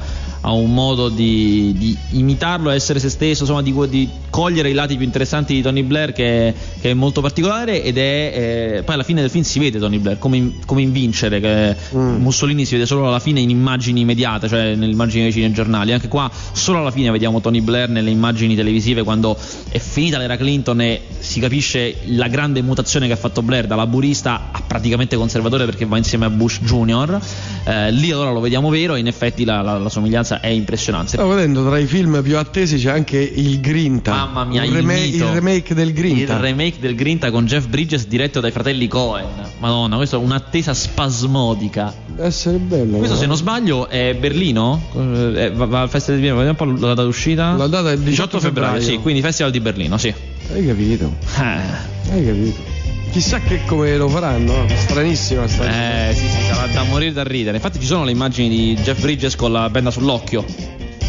ha 0.46 0.52
un 0.52 0.72
modo 0.72 1.08
di, 1.08 1.74
di 1.76 1.96
imitarlo, 2.10 2.70
essere 2.70 3.00
se 3.00 3.08
stesso, 3.08 3.42
insomma, 3.42 3.62
di, 3.62 3.74
di, 3.88 4.08
cogliere 4.30 4.70
i 4.70 4.74
lati 4.74 4.96
più 4.96 5.04
interessanti 5.04 5.54
di 5.54 5.62
Tony 5.62 5.82
Blair 5.82 6.12
che, 6.12 6.54
che 6.80 6.90
è 6.90 6.94
molto 6.94 7.20
particolare 7.20 7.82
ed 7.82 7.96
è 7.96 8.76
eh, 8.76 8.82
poi 8.84 8.94
alla 8.94 9.02
fine 9.02 9.22
del 9.22 9.30
film 9.30 9.42
si 9.44 9.58
vede 9.58 9.78
Tony 9.78 9.98
Blair 9.98 10.18
come 10.18 10.36
in, 10.36 10.52
come 10.64 10.82
in 10.82 10.92
Vincere, 10.92 11.40
che 11.40 11.74
mm. 11.96 12.20
Mussolini 12.20 12.64
si 12.64 12.74
vede 12.74 12.86
solo 12.86 13.08
alla 13.08 13.18
fine 13.18 13.40
in 13.40 13.50
immagini 13.50 14.02
immediate, 14.02 14.46
cioè 14.46 14.74
nelle 14.76 14.92
immagini 14.92 15.24
dei 15.24 15.32
cinegiornali. 15.32 15.92
Anche 15.92 16.06
qua 16.06 16.30
solo 16.52 16.78
alla 16.78 16.92
fine 16.92 17.10
vediamo 17.10 17.40
Tony 17.40 17.60
Blair 17.60 17.88
nelle 17.88 18.10
immagini 18.10 18.54
televisive 18.54 19.02
quando 19.02 19.36
è 19.70 19.78
finita 19.78 20.18
l'era 20.18 20.36
Clinton 20.36 20.80
e 20.80 21.00
si 21.18 21.40
capisce 21.40 21.96
la 22.04 22.28
grande 22.28 22.62
mutazione 22.62 23.08
che 23.08 23.14
ha 23.14 23.16
fatto 23.16 23.42
Blair 23.42 23.66
da 23.66 23.74
laburista 23.74 24.50
a 24.52 24.62
praticamente 24.64 25.16
conservatore 25.16 25.64
perché 25.64 25.86
va 25.86 25.96
insieme 25.96 26.26
a 26.26 26.30
Bush 26.30 26.60
Jr. 26.60 27.18
Eh, 27.64 27.90
lì 27.90 28.12
allora 28.12 28.30
lo 28.30 28.40
vediamo 28.40 28.68
vero 28.68 28.94
e 28.94 29.00
in 29.00 29.08
effetti 29.08 29.44
la, 29.44 29.60
la, 29.62 29.78
la 29.78 29.88
somiglianza 29.88 30.35
è 30.40 30.48
impressionante. 30.48 31.10
Stavo 31.10 31.34
vedendo 31.34 31.64
tra 31.66 31.78
i 31.78 31.86
film 31.86 32.22
più 32.22 32.36
attesi 32.38 32.76
c'è 32.76 32.90
anche 32.90 33.18
il 33.18 33.60
Grinta. 33.60 34.12
Mamma 34.12 34.44
mia, 34.44 34.64
il, 34.64 34.70
il, 34.70 34.76
remake, 34.76 35.16
il 35.16 35.24
remake 35.24 35.74
del 35.74 35.92
Grinta. 35.92 36.34
Il 36.34 36.40
remake 36.40 36.76
del 36.78 36.94
Grinta 36.94 37.30
con 37.30 37.46
Jeff 37.46 37.66
Bridges 37.66 38.06
diretto 38.06 38.40
dai 38.40 38.50
fratelli 38.50 38.88
Cohen. 38.88 39.26
Madonna, 39.58 39.96
questa 39.96 40.16
è 40.16 40.20
un'attesa 40.20 40.74
spasmodica. 40.74 41.92
Deve 42.06 42.26
essere 42.26 42.58
bello. 42.58 42.98
Questo, 42.98 43.14
no? 43.14 43.20
se 43.20 43.26
non 43.26 43.36
sbaglio, 43.36 43.88
è 43.88 44.14
Berlino. 44.14 44.80
Eh, 44.94 45.50
va, 45.54 45.64
va 45.66 45.80
al 45.82 45.88
Festival 45.88 46.20
di 46.20 46.26
Berlino. 46.26 46.44
Vediamo 46.44 46.72
un 46.72 46.78
po' 46.78 46.86
la 46.86 46.94
data 46.94 47.02
d'uscita. 47.02 47.52
La 47.56 47.66
data 47.66 47.90
è 47.90 47.94
il 47.94 48.00
18, 48.00 48.38
18 48.38 48.40
febbraio. 48.40 48.72
febbraio. 48.74 48.96
Sì, 48.96 49.02
quindi 49.02 49.20
Festival 49.20 49.52
di 49.52 49.60
Berlino, 49.60 49.98
sì. 49.98 50.14
Hai 50.52 50.66
capito? 50.66 51.12
Eh. 51.38 52.12
Hai 52.12 52.24
capito? 52.24 52.75
Chissà 53.16 53.40
che 53.40 53.64
come 53.64 53.96
lo 53.96 54.10
faranno, 54.10 54.66
stranissima 54.74 55.48
sta 55.48 56.10
Eh, 56.10 56.14
sì, 56.14 56.28
sì, 56.28 56.52
sarà 56.52 56.66
da 56.66 56.82
morire 56.82 57.14
da 57.14 57.22
ridere. 57.22 57.56
Infatti 57.56 57.80
ci 57.80 57.86
sono 57.86 58.04
le 58.04 58.10
immagini 58.10 58.50
di 58.50 58.74
Jeff 58.82 59.00
Bridges 59.00 59.36
con 59.36 59.52
la 59.52 59.70
benda 59.70 59.90
sull'occhio. 59.90 60.44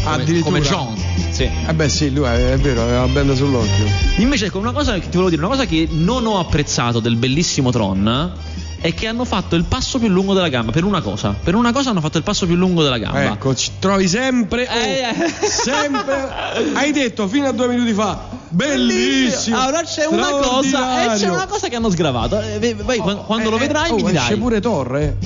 Come, 0.04 0.40
come 0.40 0.60
John. 0.62 0.96
Sì. 1.28 1.42
Eh 1.42 1.74
beh 1.74 1.88
sì, 1.90 2.10
lui 2.10 2.24
è, 2.24 2.52
è 2.52 2.56
vero, 2.56 2.80
aveva 2.80 3.00
la 3.00 3.08
benda 3.08 3.34
sull'occhio. 3.34 3.84
Invece 4.16 4.46
ecco, 4.46 4.56
una 4.56 4.72
cosa 4.72 4.94
che 4.94 5.00
ti 5.00 5.18
volevo 5.18 5.28
dire, 5.28 5.42
una 5.42 5.50
cosa 5.50 5.66
che 5.66 5.86
non 5.90 6.24
ho 6.24 6.38
apprezzato 6.38 6.98
del 6.98 7.16
bellissimo 7.16 7.70
Tron 7.70 8.32
è 8.80 8.94
che 8.94 9.06
hanno 9.08 9.24
fatto 9.24 9.56
il 9.56 9.64
passo 9.64 9.98
più 9.98 10.08
lungo 10.08 10.34
della 10.34 10.48
gamba 10.48 10.70
per 10.72 10.84
una 10.84 11.00
cosa. 11.00 11.34
Per 11.42 11.54
una 11.54 11.72
cosa 11.72 11.90
hanno 11.90 12.00
fatto 12.00 12.16
il 12.18 12.22
passo 12.22 12.46
più 12.46 12.54
lungo 12.54 12.82
della 12.82 12.98
gamba. 12.98 13.24
Ecco, 13.24 13.54
ci 13.54 13.72
trovi 13.78 14.06
sempre. 14.08 14.68
Oh, 14.70 14.74
Eh, 14.74 15.00
eh. 15.00 15.48
sempre. 15.48 16.28
Hai 16.74 16.92
detto 16.92 17.26
fino 17.28 17.48
a 17.48 17.52
due 17.52 17.68
minuti 17.68 17.92
fa. 17.92 18.18
Bellissimo. 18.50 19.58
Allora 19.60 19.82
c'è 19.82 20.06
una 20.06 20.28
cosa, 20.30 20.60
e 20.60 20.68
straordinario. 20.68 21.18
c'è 21.18 21.28
una 21.30 21.46
cosa 21.46 21.68
che 21.68 21.76
hanno 21.76 21.90
sgravato. 21.90 22.40
Eh, 22.40 22.74
vai, 22.74 22.98
quando, 22.98 23.22
quando 23.22 23.48
Eh, 23.48 23.50
lo 23.50 23.56
eh, 23.56 23.60
vedrai 23.60 23.90
oh, 23.90 23.94
mi 23.96 24.02
dirai. 24.04 24.16
Esce 24.16 24.36
pure 24.36 24.60
Torre. 24.60 25.16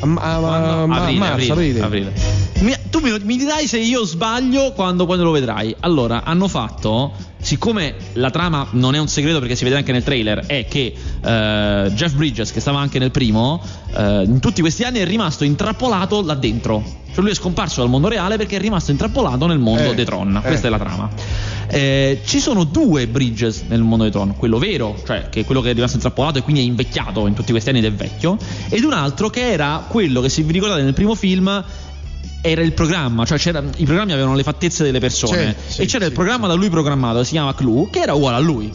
A, 0.00 0.06
a, 0.06 0.36
a, 0.36 0.36
a- 0.36 0.82
aprile, 0.82 1.18
marzo, 1.18 1.52
aprile, 1.52 1.80
aprile. 1.80 2.12
aprile. 2.12 2.12
Mi- 2.60 2.76
tu 2.90 3.00
mi, 3.00 3.16
mi 3.22 3.36
dirai 3.36 3.66
se 3.66 3.78
io 3.78 4.04
sbaglio 4.04 4.72
quando, 4.72 5.06
quando 5.06 5.24
lo 5.24 5.30
vedrai. 5.30 5.74
Allora, 5.80 6.22
hanno 6.24 6.48
fatto. 6.48 7.12
Siccome 7.46 7.94
la 8.14 8.30
trama 8.30 8.66
non 8.72 8.96
è 8.96 8.98
un 8.98 9.06
segreto 9.06 9.38
perché 9.38 9.54
si 9.54 9.62
vede 9.62 9.76
anche 9.76 9.92
nel 9.92 10.02
trailer, 10.02 10.46
è 10.46 10.66
che 10.66 10.92
eh, 11.24 11.90
Jeff 11.94 12.14
Bridges, 12.14 12.50
che 12.50 12.58
stava 12.58 12.80
anche 12.80 12.98
nel 12.98 13.12
primo, 13.12 13.62
eh, 13.96 14.24
in 14.24 14.40
tutti 14.40 14.60
questi 14.62 14.82
anni 14.82 14.98
è 14.98 15.04
rimasto 15.04 15.44
intrappolato 15.44 16.22
là 16.24 16.34
dentro. 16.34 16.82
Cioè 17.06 17.22
lui 17.22 17.30
è 17.30 17.36
scomparso 17.36 17.82
dal 17.82 17.88
mondo 17.88 18.08
reale 18.08 18.36
perché 18.36 18.56
è 18.56 18.58
rimasto 18.58 18.90
intrappolato 18.90 19.46
nel 19.46 19.60
mondo 19.60 19.92
Eh, 19.92 19.94
dei 19.94 20.04
Tron. 20.04 20.36
eh. 20.38 20.40
Questa 20.40 20.66
è 20.66 20.70
la 20.70 20.78
trama. 20.78 21.08
Eh, 21.68 22.22
ci 22.24 22.40
sono 22.40 22.64
due 22.64 23.06
Bridges 23.06 23.62
nel 23.68 23.80
mondo 23.82 24.02
dei 24.02 24.12
Tron, 24.12 24.34
quello 24.36 24.58
vero, 24.58 25.00
cioè 25.06 25.28
che 25.30 25.40
è 25.42 25.44
quello 25.44 25.60
che 25.60 25.70
è 25.70 25.72
rimasto 25.74 25.94
intrappolato 25.94 26.38
e 26.38 26.42
quindi 26.42 26.62
è 26.62 26.64
invecchiato 26.64 27.28
in 27.28 27.34
tutti 27.34 27.52
questi 27.52 27.68
anni 27.70 27.78
ed 27.78 27.84
è 27.84 27.92
vecchio, 27.92 28.36
ed 28.70 28.82
un 28.82 28.92
altro 28.92 29.30
che 29.30 29.52
era 29.52 29.84
quello 29.86 30.20
che 30.20 30.28
se 30.28 30.42
vi 30.42 30.50
ricordate 30.52 30.82
nel 30.82 30.94
primo 30.94 31.14
film 31.14 31.64
era 32.50 32.62
il 32.62 32.72
programma, 32.72 33.24
cioè 33.24 33.38
c'era- 33.38 33.62
i 33.76 33.84
programmi 33.84 34.12
avevano 34.12 34.34
le 34.36 34.42
fattezze 34.42 34.84
delle 34.84 34.98
persone 35.00 35.54
sì, 35.66 35.82
e 35.82 35.86
c'era 35.86 36.04
sì. 36.04 36.10
il 36.10 36.14
programma 36.14 36.46
da 36.46 36.54
lui 36.54 36.68
programmato 36.70 37.18
che 37.18 37.24
si 37.24 37.32
chiama 37.32 37.54
Clue 37.54 37.88
che 37.90 38.00
era 38.00 38.14
uguale 38.14 38.36
a 38.36 38.40
lui. 38.40 38.72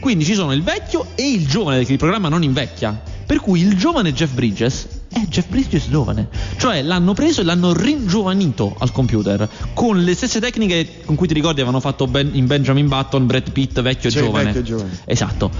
Quindi 0.00 0.24
ci 0.24 0.34
sono 0.34 0.52
il 0.52 0.62
vecchio 0.62 1.08
e 1.14 1.30
il 1.30 1.46
giovane 1.46 1.76
perché 1.78 1.92
il 1.92 1.98
programma 1.98 2.28
non 2.28 2.42
invecchia. 2.42 3.02
Per 3.26 3.38
cui 3.38 3.60
il 3.60 3.76
giovane 3.76 4.12
Jeff 4.14 4.32
Bridges 4.32 4.86
è 5.12 5.20
Jeff 5.28 5.46
Bridges 5.48 5.88
giovane. 5.90 6.28
Cioè 6.56 6.82
l'hanno 6.82 7.12
preso 7.12 7.42
e 7.42 7.44
l'hanno 7.44 7.72
ringiovanito 7.74 8.74
al 8.78 8.90
computer 8.92 9.46
con 9.74 10.02
le 10.02 10.14
stesse 10.14 10.40
tecniche 10.40 11.02
con 11.04 11.14
cui 11.16 11.26
ti 11.28 11.34
ricordi 11.34 11.60
avevano 11.60 11.80
fatto 11.80 12.06
Ben- 12.06 12.30
in 12.32 12.46
Benjamin 12.46 12.88
Button 12.88 13.26
Brad 13.26 13.50
Pitt 13.52 13.80
vecchio 13.82 14.08
e 14.08 14.12
giovane. 14.12 14.44
vecchio 14.46 14.62
giovane. 14.62 14.98
Esatto. 15.04 15.50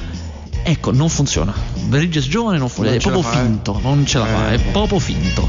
Ecco, 0.62 0.90
non 0.90 1.08
funziona. 1.08 1.54
Bridges 1.86 2.26
giovane 2.26 2.58
non 2.58 2.68
funziona, 2.68 2.98
Non 2.98 2.98
è 2.98 3.02
proprio 3.02 3.22
fa, 3.22 3.40
eh. 3.40 3.44
finto, 3.46 3.78
non 3.82 4.06
ce 4.06 4.18
la 4.18 4.24
fa, 4.26 4.50
Eh. 4.52 4.54
è 4.54 4.58
proprio 4.72 4.98
finto. 4.98 5.48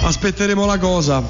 Aspetteremo 0.00 0.64
la 0.64 0.78
cosa. 0.78 1.22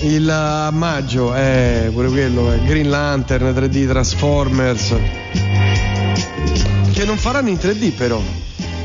Il 0.00 0.30
a 0.30 0.70
maggio 0.70 1.32
è 1.32 1.90
pure 1.92 2.08
quello, 2.08 2.52
è 2.52 2.60
Green 2.60 2.88
Lantern 2.88 3.52
3D 3.52 3.88
Transformers. 3.88 4.94
Che 6.92 7.04
non 7.04 7.16
faranno 7.16 7.48
in 7.48 7.56
3D 7.56 7.92
però. 7.94 8.20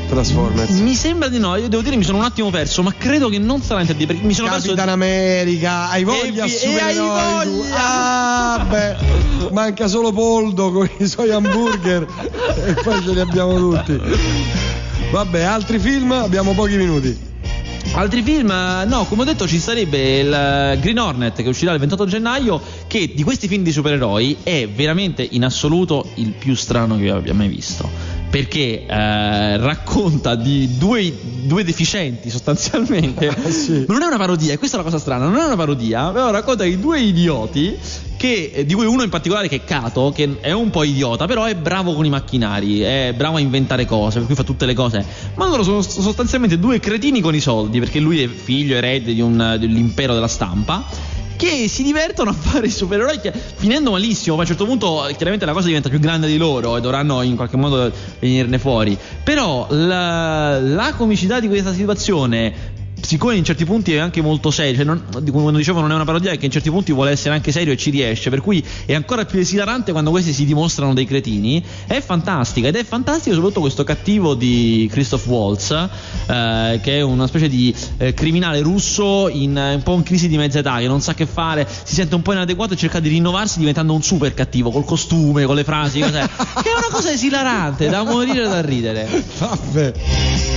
Transformers. 0.08 0.70
Mi 0.80 0.94
sembra 0.94 1.28
di 1.28 1.38
no, 1.38 1.56
io 1.56 1.68
devo 1.68 1.82
dire 1.82 1.96
mi 1.96 2.04
sono 2.04 2.18
un 2.18 2.24
attimo 2.24 2.50
perso, 2.50 2.82
ma 2.82 2.92
credo 2.96 3.28
che 3.28 3.38
non 3.38 3.62
sarà 3.62 3.80
in 3.80 3.86
3D 3.86 4.06
perché 4.06 4.22
mi 4.22 4.34
sono 4.34 4.48
Capitan 4.48 4.76
perso 4.76 4.90
America, 4.92 5.88
hai 5.88 6.04
voglia 6.04 6.44
E 6.44 6.60
e 6.62 6.80
hai 6.80 6.96
voglia! 6.96 7.74
Ah, 7.76 8.64
beh, 8.68 9.50
manca 9.50 9.88
solo 9.88 10.12
Poldo 10.12 10.72
con 10.72 10.88
i 10.98 11.06
suoi 11.06 11.30
hamburger 11.30 12.06
e 12.66 12.74
poi 12.74 13.02
ce 13.02 13.12
li 13.12 13.20
abbiamo 13.20 13.56
tutti. 13.56 14.00
Vabbè, 15.10 15.42
altri 15.42 15.78
film, 15.78 16.12
abbiamo 16.12 16.52
pochi 16.54 16.76
minuti. 16.76 17.32
Altri 17.92 18.22
film, 18.22 18.48
no, 18.48 19.04
come 19.04 19.22
ho 19.22 19.24
detto 19.24 19.46
ci 19.46 19.60
sarebbe 19.60 20.18
il 20.18 20.32
eh, 20.32 20.78
Green 20.80 20.98
Hornet 20.98 21.42
che 21.42 21.48
uscirà 21.48 21.72
il 21.72 21.78
28 21.78 22.06
gennaio, 22.06 22.60
che 22.86 23.12
di 23.14 23.22
questi 23.22 23.46
film 23.46 23.62
di 23.62 23.70
supereroi 23.70 24.38
è 24.42 24.68
veramente 24.68 25.26
in 25.30 25.44
assoluto 25.44 26.10
il 26.14 26.32
più 26.32 26.54
strano 26.54 26.96
che 26.96 27.04
io 27.04 27.16
abbia 27.16 27.34
mai 27.34 27.48
visto. 27.48 27.88
Perché 28.34 28.84
eh, 28.84 29.56
racconta 29.58 30.34
di 30.34 30.76
due, 30.76 31.14
due 31.44 31.62
deficienti 31.62 32.30
sostanzialmente. 32.30 33.28
Ah, 33.28 33.36
sì. 33.48 33.84
Non 33.86 34.02
è 34.02 34.06
una 34.06 34.16
parodia, 34.16 34.52
e 34.52 34.58
questa 34.58 34.76
è 34.76 34.80
la 34.80 34.84
cosa 34.84 34.98
strana, 34.98 35.26
non 35.26 35.36
è 35.36 35.44
una 35.44 35.54
parodia, 35.54 36.10
però 36.10 36.32
racconta 36.32 36.64
di 36.64 36.80
due 36.80 36.98
idioti 37.00 37.78
che, 38.16 38.50
eh, 38.52 38.66
di 38.66 38.74
cui 38.74 38.86
uno 38.86 39.04
in 39.04 39.08
particolare 39.08 39.46
che 39.46 39.54
è 39.54 39.64
Kato, 39.64 40.10
che 40.12 40.38
è 40.40 40.50
un 40.50 40.70
po' 40.70 40.82
idiota, 40.82 41.26
però 41.26 41.44
è 41.44 41.54
bravo 41.54 41.94
con 41.94 42.04
i 42.06 42.08
macchinari, 42.08 42.80
è 42.80 43.14
bravo 43.16 43.36
a 43.36 43.40
inventare 43.40 43.86
cose, 43.86 44.18
per 44.18 44.26
cui 44.26 44.34
fa 44.34 44.42
tutte 44.42 44.66
le 44.66 44.74
cose. 44.74 45.04
Ma 45.36 45.46
loro 45.46 45.62
sono 45.62 45.80
sostanzialmente 45.80 46.58
due 46.58 46.80
cretini 46.80 47.20
con 47.20 47.36
i 47.36 47.40
soldi, 47.40 47.78
perché 47.78 48.00
lui 48.00 48.20
è 48.20 48.26
figlio 48.26 48.74
erede 48.74 49.14
di 49.14 49.20
un- 49.20 49.58
dell'impero 49.60 50.12
della 50.12 50.26
stampa. 50.26 50.84
Che 51.36 51.68
si 51.68 51.82
divertono 51.82 52.30
a 52.30 52.32
fare 52.32 52.66
i 52.66 52.70
supereroi 52.70 53.20
che- 53.20 53.32
finendo 53.32 53.90
malissimo. 53.90 54.36
Poi 54.36 54.44
a 54.44 54.48
un 54.48 54.54
certo 54.56 54.66
punto, 54.70 55.06
eh, 55.06 55.14
chiaramente, 55.14 55.44
la 55.44 55.52
cosa 55.52 55.66
diventa 55.66 55.88
più 55.88 55.98
grande 55.98 56.26
di 56.26 56.36
loro 56.36 56.76
e 56.76 56.80
dovranno 56.80 57.22
in 57.22 57.36
qualche 57.36 57.56
modo 57.56 57.90
venirne 58.20 58.58
fuori. 58.58 58.96
Però 59.22 59.66
la, 59.70 60.60
la 60.60 60.94
comicità 60.96 61.40
di 61.40 61.48
questa 61.48 61.72
situazione 61.72 62.73
siccome 63.04 63.36
in 63.36 63.44
certi 63.44 63.64
punti 63.64 63.92
è 63.92 63.98
anche 63.98 64.20
molto 64.20 64.50
serio, 64.50 64.74
cioè 64.74 64.84
non, 64.84 65.02
quando 65.30 65.58
dicevo 65.58 65.80
non 65.80 65.90
è 65.90 65.94
una 65.94 66.04
parodia, 66.04 66.32
è 66.32 66.38
che 66.38 66.46
in 66.46 66.50
certi 66.50 66.70
punti 66.70 66.92
vuole 66.92 67.10
essere 67.10 67.34
anche 67.34 67.52
serio 67.52 67.72
e 67.72 67.76
ci 67.76 67.90
riesce, 67.90 68.30
per 68.30 68.40
cui 68.40 68.64
è 68.86 68.94
ancora 68.94 69.24
più 69.24 69.38
esilarante 69.38 69.92
quando 69.92 70.10
questi 70.10 70.32
si 70.32 70.44
dimostrano 70.44 70.94
dei 70.94 71.04
cretini, 71.04 71.62
è 71.86 72.00
fantastica 72.00 72.68
ed 72.68 72.76
è 72.76 72.84
fantastico 72.84 73.34
soprattutto 73.34 73.60
questo 73.60 73.84
cattivo 73.84 74.34
di 74.34 74.88
Christoph 74.90 75.26
Waltz, 75.26 75.70
eh, 75.70 76.80
che 76.82 76.98
è 76.98 77.00
una 77.02 77.26
specie 77.26 77.48
di 77.48 77.74
eh, 77.98 78.14
criminale 78.14 78.60
russo 78.60 79.28
in, 79.28 79.56
eh, 79.56 79.74
un 79.74 79.82
po' 79.82 79.94
in 79.94 80.02
crisi 80.02 80.28
di 80.28 80.36
mezza 80.36 80.60
età, 80.60 80.78
che 80.78 80.86
non 80.86 81.00
sa 81.00 81.14
che 81.14 81.26
fare, 81.26 81.68
si 81.84 81.94
sente 81.94 82.14
un 82.14 82.22
po' 82.22 82.32
inadeguato 82.32 82.74
e 82.74 82.76
cerca 82.76 83.00
di 83.00 83.08
rinnovarsi 83.08 83.58
diventando 83.58 83.92
un 83.92 84.02
super 84.02 84.32
cattivo, 84.34 84.70
col 84.70 84.84
costume, 84.84 85.44
con 85.44 85.54
le 85.54 85.64
frasi, 85.64 86.00
cos'è? 86.00 86.26
che 86.62 86.70
è 86.70 86.76
una 86.76 86.88
cosa 86.90 87.10
esilarante, 87.12 87.88
da 87.88 88.02
morire 88.02 88.48
da 88.48 88.60
ridere. 88.60 89.08
Vabbè. 89.38 90.53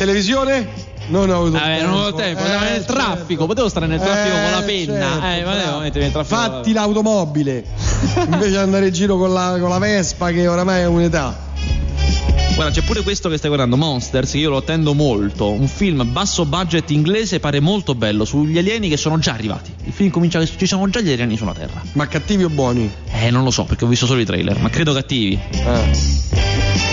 Televisione? 0.00 0.66
Non 1.08 1.28
ho 1.28 1.34
avuto 1.34 1.50
Vabbè, 1.58 1.76
tempo. 1.76 1.86
non 1.90 2.00
avevo 2.00 2.16
tempo, 2.16 2.40
stavo 2.42 2.60
nel 2.60 2.68
certo. 2.72 2.92
traffico, 2.94 3.44
potevo 3.46 3.68
stare 3.68 3.86
nel 3.86 4.00
traffico 4.00 4.34
con 4.34 4.50
la 4.50 4.60
Eh, 4.60 4.64
penna, 4.64 5.10
certo, 5.20 5.26
eh, 5.26 5.44
ma 5.44 5.54
devo 5.56 5.78
mettermi 5.80 6.02
nel 6.04 6.12
traffico. 6.12 6.40
Fatti 6.40 6.72
l'automobile 6.72 7.64
invece 8.24 8.48
di 8.48 8.56
andare 8.56 8.86
in 8.86 8.92
giro 8.94 9.18
con 9.18 9.30
la, 9.30 9.58
con 9.60 9.68
la 9.68 9.76
Vespa 9.78 10.30
che 10.30 10.46
oramai 10.48 10.80
è 10.80 10.86
un'età. 10.86 11.48
Guarda, 12.54 12.72
c'è 12.72 12.80
pure 12.82 13.02
questo 13.02 13.28
che 13.28 13.36
stai 13.36 13.48
guardando, 13.50 13.76
Monsters, 13.76 14.30
che 14.30 14.38
io 14.38 14.48
lo 14.48 14.56
attendo 14.56 14.94
molto. 14.94 15.50
Un 15.50 15.68
film 15.68 16.10
basso 16.10 16.46
budget 16.46 16.90
inglese, 16.92 17.38
pare 17.38 17.60
molto 17.60 17.94
bello, 17.94 18.24
sugli 18.24 18.56
alieni 18.56 18.88
che 18.88 18.96
sono 18.96 19.18
già 19.18 19.34
arrivati. 19.34 19.70
Il 19.84 19.92
film 19.92 20.08
comincia 20.08 20.38
che 20.38 20.48
ci 20.56 20.66
sono 20.66 20.88
già 20.88 21.00
gli 21.00 21.10
alieni 21.12 21.36
sulla 21.36 21.52
Terra. 21.52 21.82
Ma 21.92 22.06
cattivi 22.08 22.44
o 22.44 22.48
buoni? 22.48 22.90
Eh, 23.20 23.30
non 23.30 23.44
lo 23.44 23.50
so, 23.50 23.64
perché 23.64 23.84
ho 23.84 23.88
visto 23.88 24.06
solo 24.06 24.20
i 24.20 24.24
trailer, 24.24 24.58
ma 24.60 24.70
credo 24.70 24.94
cattivi. 24.94 25.38
Eh. 25.50 26.89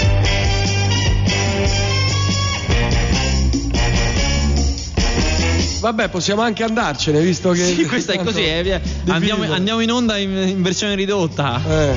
Vabbè, 5.88 6.10
possiamo 6.10 6.41
anche 6.41 6.65
andarcene, 6.65 7.22
visto 7.22 7.51
che. 7.51 7.63
Sì, 7.63 7.86
questa 7.88 8.12
è 8.12 8.22
così, 8.22 8.41
eh, 8.44 8.82
Andiamo, 9.08 9.44
andiamo 9.50 9.79
in 9.79 9.89
onda 9.89 10.17
in, 10.17 10.32
in 10.32 10.62
versione 10.62 10.96
ridotta. 10.96 11.62
Eh. 11.65 11.96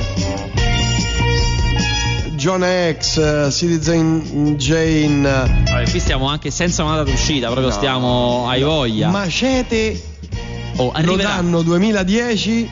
John 2.35 2.65
X, 2.97 3.17
eh, 3.17 3.51
Citizen 3.51 4.55
Jane. 4.57 5.21
Vabbè, 5.29 5.89
qui 5.89 5.99
stiamo 5.99 6.27
anche 6.29 6.51
senza 6.51 6.83
una 6.85 6.95
data 6.95 7.11
d'uscita, 7.11 7.47
proprio 7.47 7.67
No. 7.67 7.73
stiamo 7.73 8.47
ai 8.47 8.61
voglia. 8.63 9.09
Macete 9.09 10.01
Oh, 10.77 10.85
lo 10.85 10.91
arriverà. 10.91 11.27
danno 11.27 11.61
2010. 11.61 12.69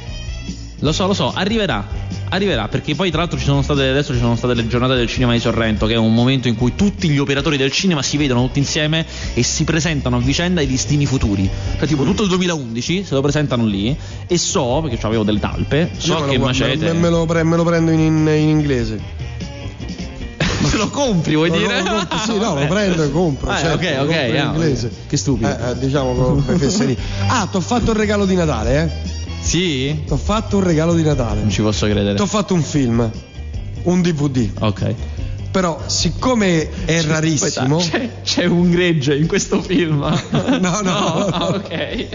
Lo 0.79 0.93
so, 0.93 1.05
lo 1.05 1.13
so, 1.13 1.33
arriverà. 1.35 1.85
Arriverà, 2.31 2.67
perché 2.67 2.93
poi 2.93 3.09
tra 3.09 3.21
l'altro 3.21 3.39
ci 3.39 3.45
sono 3.45 3.63
state 3.63 3.87
adesso 3.87 4.13
ci 4.13 4.19
sono 4.19 4.35
state 4.35 4.53
le 4.53 4.67
giornate 4.67 4.93
del 4.93 5.07
cinema 5.07 5.33
di 5.33 5.39
Sorrento, 5.39 5.87
che 5.87 5.93
è 5.93 5.97
un 5.97 6.13
momento 6.13 6.47
in 6.47 6.55
cui 6.55 6.75
tutti 6.75 7.09
gli 7.09 7.17
operatori 7.17 7.57
del 7.57 7.71
cinema 7.71 8.03
si 8.03 8.17
vedono 8.17 8.43
tutti 8.45 8.59
insieme 8.59 9.03
e 9.33 9.41
si 9.41 9.63
presentano 9.63 10.17
a 10.17 10.19
vicenda 10.19 10.61
i 10.61 10.67
listini 10.67 11.07
futuri. 11.07 11.49
Cioè, 11.77 11.87
tipo 11.87 12.03
tutto 12.03 12.21
il 12.21 12.29
2011 12.29 13.03
se 13.03 13.15
lo 13.15 13.21
presentano 13.21 13.65
lì 13.65 13.95
e 14.27 14.37
so, 14.37 14.79
perché 14.83 15.03
avevo 15.07 15.23
delle 15.23 15.39
talpe, 15.39 15.89
so 15.97 16.19
lo 16.19 16.25
che 16.27 16.37
macete. 16.37 16.85
me, 16.85 16.93
me 16.93 17.09
lo 17.09 17.25
me 17.25 17.55
lo 17.55 17.63
prendo 17.63 17.89
in, 17.89 17.99
in- 17.99 18.27
in 18.27 18.49
inglese. 18.49 18.99
Te 20.69 20.77
lo 20.77 20.89
compri, 20.89 21.33
vuoi 21.33 21.49
Lo- 21.49 21.57
dire? 21.57 21.81
lo 21.81 21.89
compro, 21.89 22.17
sì, 22.19 22.31
no, 22.37 22.37
lo 22.37 22.53
Vabbè. 22.53 22.67
prendo 22.69 23.03
e 23.05 23.11
compro. 23.11 23.49
Ah, 23.49 23.57
certo, 23.57 23.75
ok, 23.77 23.91
ok, 24.01 24.05
compro 24.05 24.35
in 24.37 24.45
inglese. 24.53 24.91
Che 25.07 25.17
stupido. 25.17 25.49
Eh, 25.49 25.69
eh, 25.71 25.77
diciamo 25.79 26.13
come 26.13 26.57
fesserie. 26.59 26.95
Ah, 27.27 27.47
ti 27.49 27.57
ho 27.57 27.61
fatto 27.61 27.89
un 27.89 27.97
regalo 27.97 28.25
di 28.27 28.35
Natale, 28.35 28.83
eh? 28.83 29.08
Sì? 29.41 30.03
Ti 30.05 30.13
ho 30.13 30.17
fatto 30.17 30.57
un 30.57 30.63
regalo 30.63 30.93
di 30.93 31.03
Natale. 31.03 31.41
Non 31.41 31.49
ci 31.49 31.61
posso 31.61 31.85
credere. 31.87 32.15
Ti 32.15 32.21
ho 32.21 32.25
fatto 32.27 32.53
un 32.53 32.61
film, 32.63 33.09
un 33.83 34.01
DVD. 34.01 34.49
Ok. 34.59 34.93
Però, 35.51 35.81
siccome 35.87 36.85
è 36.85 37.01
rarissimo. 37.01 37.77
Aspetta, 37.77 38.05
c'è, 38.23 38.41
c'è 38.41 38.45
un 38.45 38.69
gregge 38.69 39.15
in 39.15 39.25
questo 39.27 39.61
film. 39.61 39.97
No, 40.59 40.81
no. 40.81 40.91
Ah, 41.25 41.47
ok. 41.55 42.07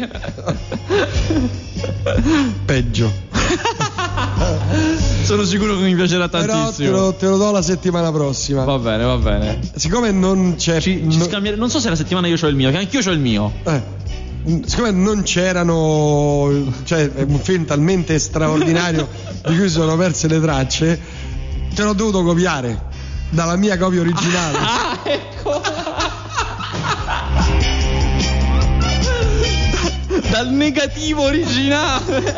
Peggio. 2.64 3.10
Sono 5.24 5.44
sicuro 5.44 5.76
che 5.76 5.82
mi 5.84 5.94
piacerà 5.94 6.28
Però 6.28 6.42
te 6.44 6.48
tantissimo. 6.48 6.90
lo, 6.90 7.14
te 7.14 7.26
lo 7.26 7.36
do 7.36 7.50
la 7.50 7.62
settimana 7.62 8.12
prossima. 8.12 8.64
Va 8.64 8.78
bene, 8.78 9.04
va 9.04 9.16
bene. 9.16 9.58
Siccome 9.74 10.10
non 10.12 10.54
c'è. 10.56 10.80
Ci, 10.80 11.04
ci 11.10 11.18
no- 11.18 11.24
scambiere- 11.24 11.56
non 11.56 11.70
so 11.70 11.80
se 11.80 11.88
la 11.88 11.96
settimana 11.96 12.26
io 12.28 12.36
ho 12.40 12.46
il 12.46 12.54
mio, 12.54 12.70
che 12.70 12.76
anch'io 12.76 13.00
ho 13.04 13.10
il 13.12 13.18
mio. 13.18 13.52
eh, 13.64 13.82
siccome 14.66 14.90
non 14.90 15.22
c'erano. 15.22 16.72
Cioè, 16.84 17.12
è 17.12 17.22
un 17.22 17.38
film 17.40 17.64
talmente 17.64 18.18
straordinario 18.18 19.08
di 19.46 19.56
cui 19.56 19.68
si 19.68 19.74
sono 19.74 19.96
perse 19.96 20.28
le 20.28 20.40
tracce. 20.40 21.00
Te 21.74 21.82
l'ho 21.82 21.92
dovuto 21.92 22.22
copiare 22.22 22.92
dalla 23.30 23.56
mia 23.56 23.76
copia 23.78 24.00
originale. 24.00 24.58
Ah, 24.84 24.98
ecco. 25.02 25.60
Dal 30.30 30.50
negativo 30.50 31.22
originale. 31.22 32.34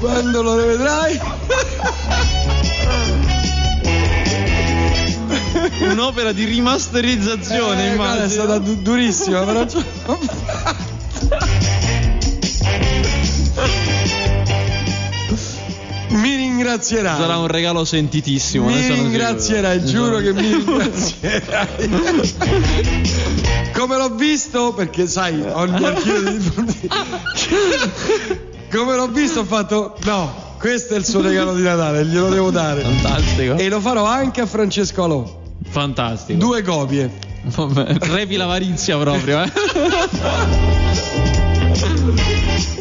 Quando 0.00 0.42
lo 0.42 0.60
rivedrai. 0.60 1.20
Un'opera 6.04 6.32
di 6.32 6.44
rimasterizzazione, 6.44 7.88
Eh, 7.88 7.94
immagino. 7.94 8.24
è 8.24 8.28
stata 8.28 8.58
du- 8.58 8.76
durissima, 8.82 9.42
però. 9.42 9.64
Mi 16.10 16.36
ringrazierai. 16.36 17.18
Sarà 17.20 17.38
un 17.38 17.48
regalo 17.48 17.84
sentitissimo. 17.84 18.66
Mi 18.66 18.86
ringrazierai, 18.88 19.84
giuro 19.84 20.18
che 20.18 20.32
mi 20.32 20.52
ringrazierai. 20.52 21.90
Come 23.74 23.96
l'ho 23.96 24.10
visto, 24.14 24.72
perché 24.74 25.06
sai, 25.08 25.40
ho 25.42 25.64
il 25.64 25.72
mio 25.72 25.86
archivio 25.88 26.20
di 26.30 26.88
Come 28.70 28.94
l'ho 28.96 29.08
visto 29.08 29.40
ho 29.40 29.44
fatto, 29.44 29.96
no, 30.04 30.54
questo 30.58 30.94
è 30.94 30.98
il 30.98 31.04
suo 31.04 31.20
regalo 31.20 31.54
di 31.54 31.62
Natale, 31.62 32.04
glielo 32.04 32.28
devo 32.28 32.50
dare. 32.50 32.82
Fantastico. 32.82 33.56
E 33.56 33.68
lo 33.68 33.80
farò 33.80 34.04
anche 34.04 34.40
a 34.40 34.46
Francesco 34.46 35.02
Alò. 35.02 35.42
Fantastico. 35.74 36.38
Due 36.38 36.62
copie. 36.62 37.10
Vabbè, 37.42 37.96
repi 37.98 38.36
l'avarizia 38.36 38.96
proprio, 38.96 39.42
eh. 39.42 39.52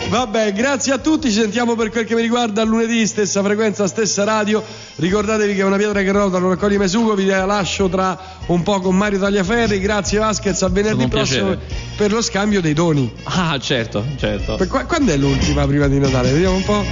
Vabbè, 0.09 0.53
grazie 0.53 0.93
a 0.93 0.99
tutti, 0.99 1.31
ci 1.31 1.39
sentiamo 1.39 1.75
per 1.75 1.89
quel 1.89 2.05
che 2.05 2.13
mi 2.13 2.21
riguarda 2.21 2.63
lunedì, 2.63 3.07
stessa 3.07 3.41
frequenza, 3.41 3.87
stessa 3.87 4.23
radio. 4.23 4.63
Ricordatevi 4.97 5.55
che 5.55 5.61
è 5.61 5.63
una 5.63 5.77
pietra 5.77 6.03
che 6.03 6.11
rotola, 6.11 6.37
non 6.37 6.49
raccoglie 6.51 6.77
Mesugo, 6.77 7.15
vi 7.15 7.25
lascio 7.25 7.89
tra 7.89 8.15
un 8.45 8.61
po' 8.61 8.79
con 8.79 8.95
Mario 8.95 9.17
Tagliaferri. 9.17 9.79
Grazie 9.79 10.19
Vasquez, 10.19 10.61
a 10.61 10.69
venerdì 10.69 11.07
prossimo 11.07 11.57
per 11.97 12.11
lo 12.11 12.21
scambio 12.21 12.61
dei 12.61 12.73
doni. 12.73 13.11
Ah, 13.23 13.57
certo, 13.59 14.05
certo. 14.17 14.55
Qua- 14.67 14.85
quando 14.85 15.11
è 15.11 15.17
l'ultima 15.17 15.65
prima 15.65 15.87
di 15.87 15.97
Natale? 15.97 16.31
Vediamo 16.31 16.57
un 16.57 16.63
po'. 16.63 16.85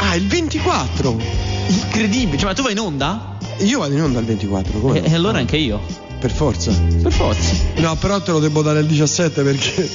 Ah, 0.00 0.16
il 0.16 0.26
24. 0.26 1.43
Incredibile. 1.66 2.36
Cioè, 2.38 2.48
ma 2.48 2.54
tu 2.54 2.62
vai 2.62 2.72
in 2.72 2.78
onda? 2.80 3.36
Io 3.58 3.78
vado 3.78 3.94
in 3.94 4.02
onda 4.02 4.18
il 4.20 4.26
24, 4.26 4.78
come? 4.80 5.02
E, 5.02 5.10
e 5.10 5.14
allora 5.14 5.38
anche 5.38 5.56
io. 5.56 5.80
Per 6.18 6.30
forza. 6.32 6.72
Per 7.02 7.12
forza. 7.12 7.54
No, 7.76 7.94
però 7.96 8.20
te 8.20 8.30
lo 8.30 8.38
devo 8.38 8.62
dare 8.62 8.80
il 8.80 8.86
17 8.86 9.42
perché 9.42 9.88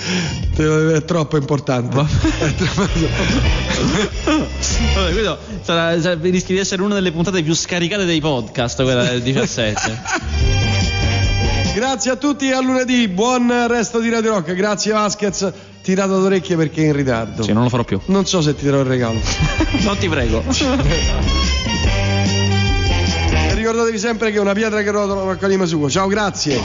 lo- 0.58 0.92
è 0.94 1.04
troppo 1.04 1.38
importante. 1.38 1.98
È 2.40 2.54
troppo- 2.54 2.88
Vabbè, 4.96 5.12
questo 5.12 5.38
sarà, 5.64 6.00
sarà- 6.00 6.20
rischia 6.22 6.54
di 6.56 6.62
essere 6.62 6.82
una 6.84 6.94
delle 6.96 7.12
puntate 7.12 7.42
più 7.42 7.54
scaricate 7.56 8.06
dei 8.06 8.20
podcast, 8.22 8.82
quella 8.84 9.04
del 9.04 9.22
17. 9.24 10.02
Grazie 11.74 12.12
a 12.12 12.16
tutti 12.16 12.48
e 12.48 12.54
a 12.54 12.62
lunedì. 12.62 13.08
Buon 13.08 13.68
resto 13.68 14.00
di 14.00 14.10
Radio 14.10 14.32
Rock. 14.32 14.54
Grazie 14.54 14.92
Vasquez. 14.92 15.52
Tirato 15.82 16.20
d'orecchie 16.20 16.56
perché 16.56 16.84
è 16.84 16.88
in 16.88 16.94
ritardo. 16.94 17.44
sì, 17.44 17.52
non 17.54 17.64
lo 17.64 17.70
farò 17.70 17.84
più. 17.84 18.00
Non 18.06 18.26
so 18.26 18.42
se 18.42 18.56
ti 18.56 18.66
darò 18.66 18.80
il 18.80 18.86
regalo. 18.86 19.20
Non 19.82 19.98
ti 19.98 20.10
prego. 20.10 20.44
Ricordatevi 23.54 24.00
sempre 24.00 24.32
che 24.32 24.40
una 24.40 24.54
pietra 24.54 24.82
che 24.82 24.92
rotola 24.92 25.24
raccoglie 25.24 25.58
Masugo. 25.58 25.90
Ciao, 25.90 26.08
grazie. 26.08 26.60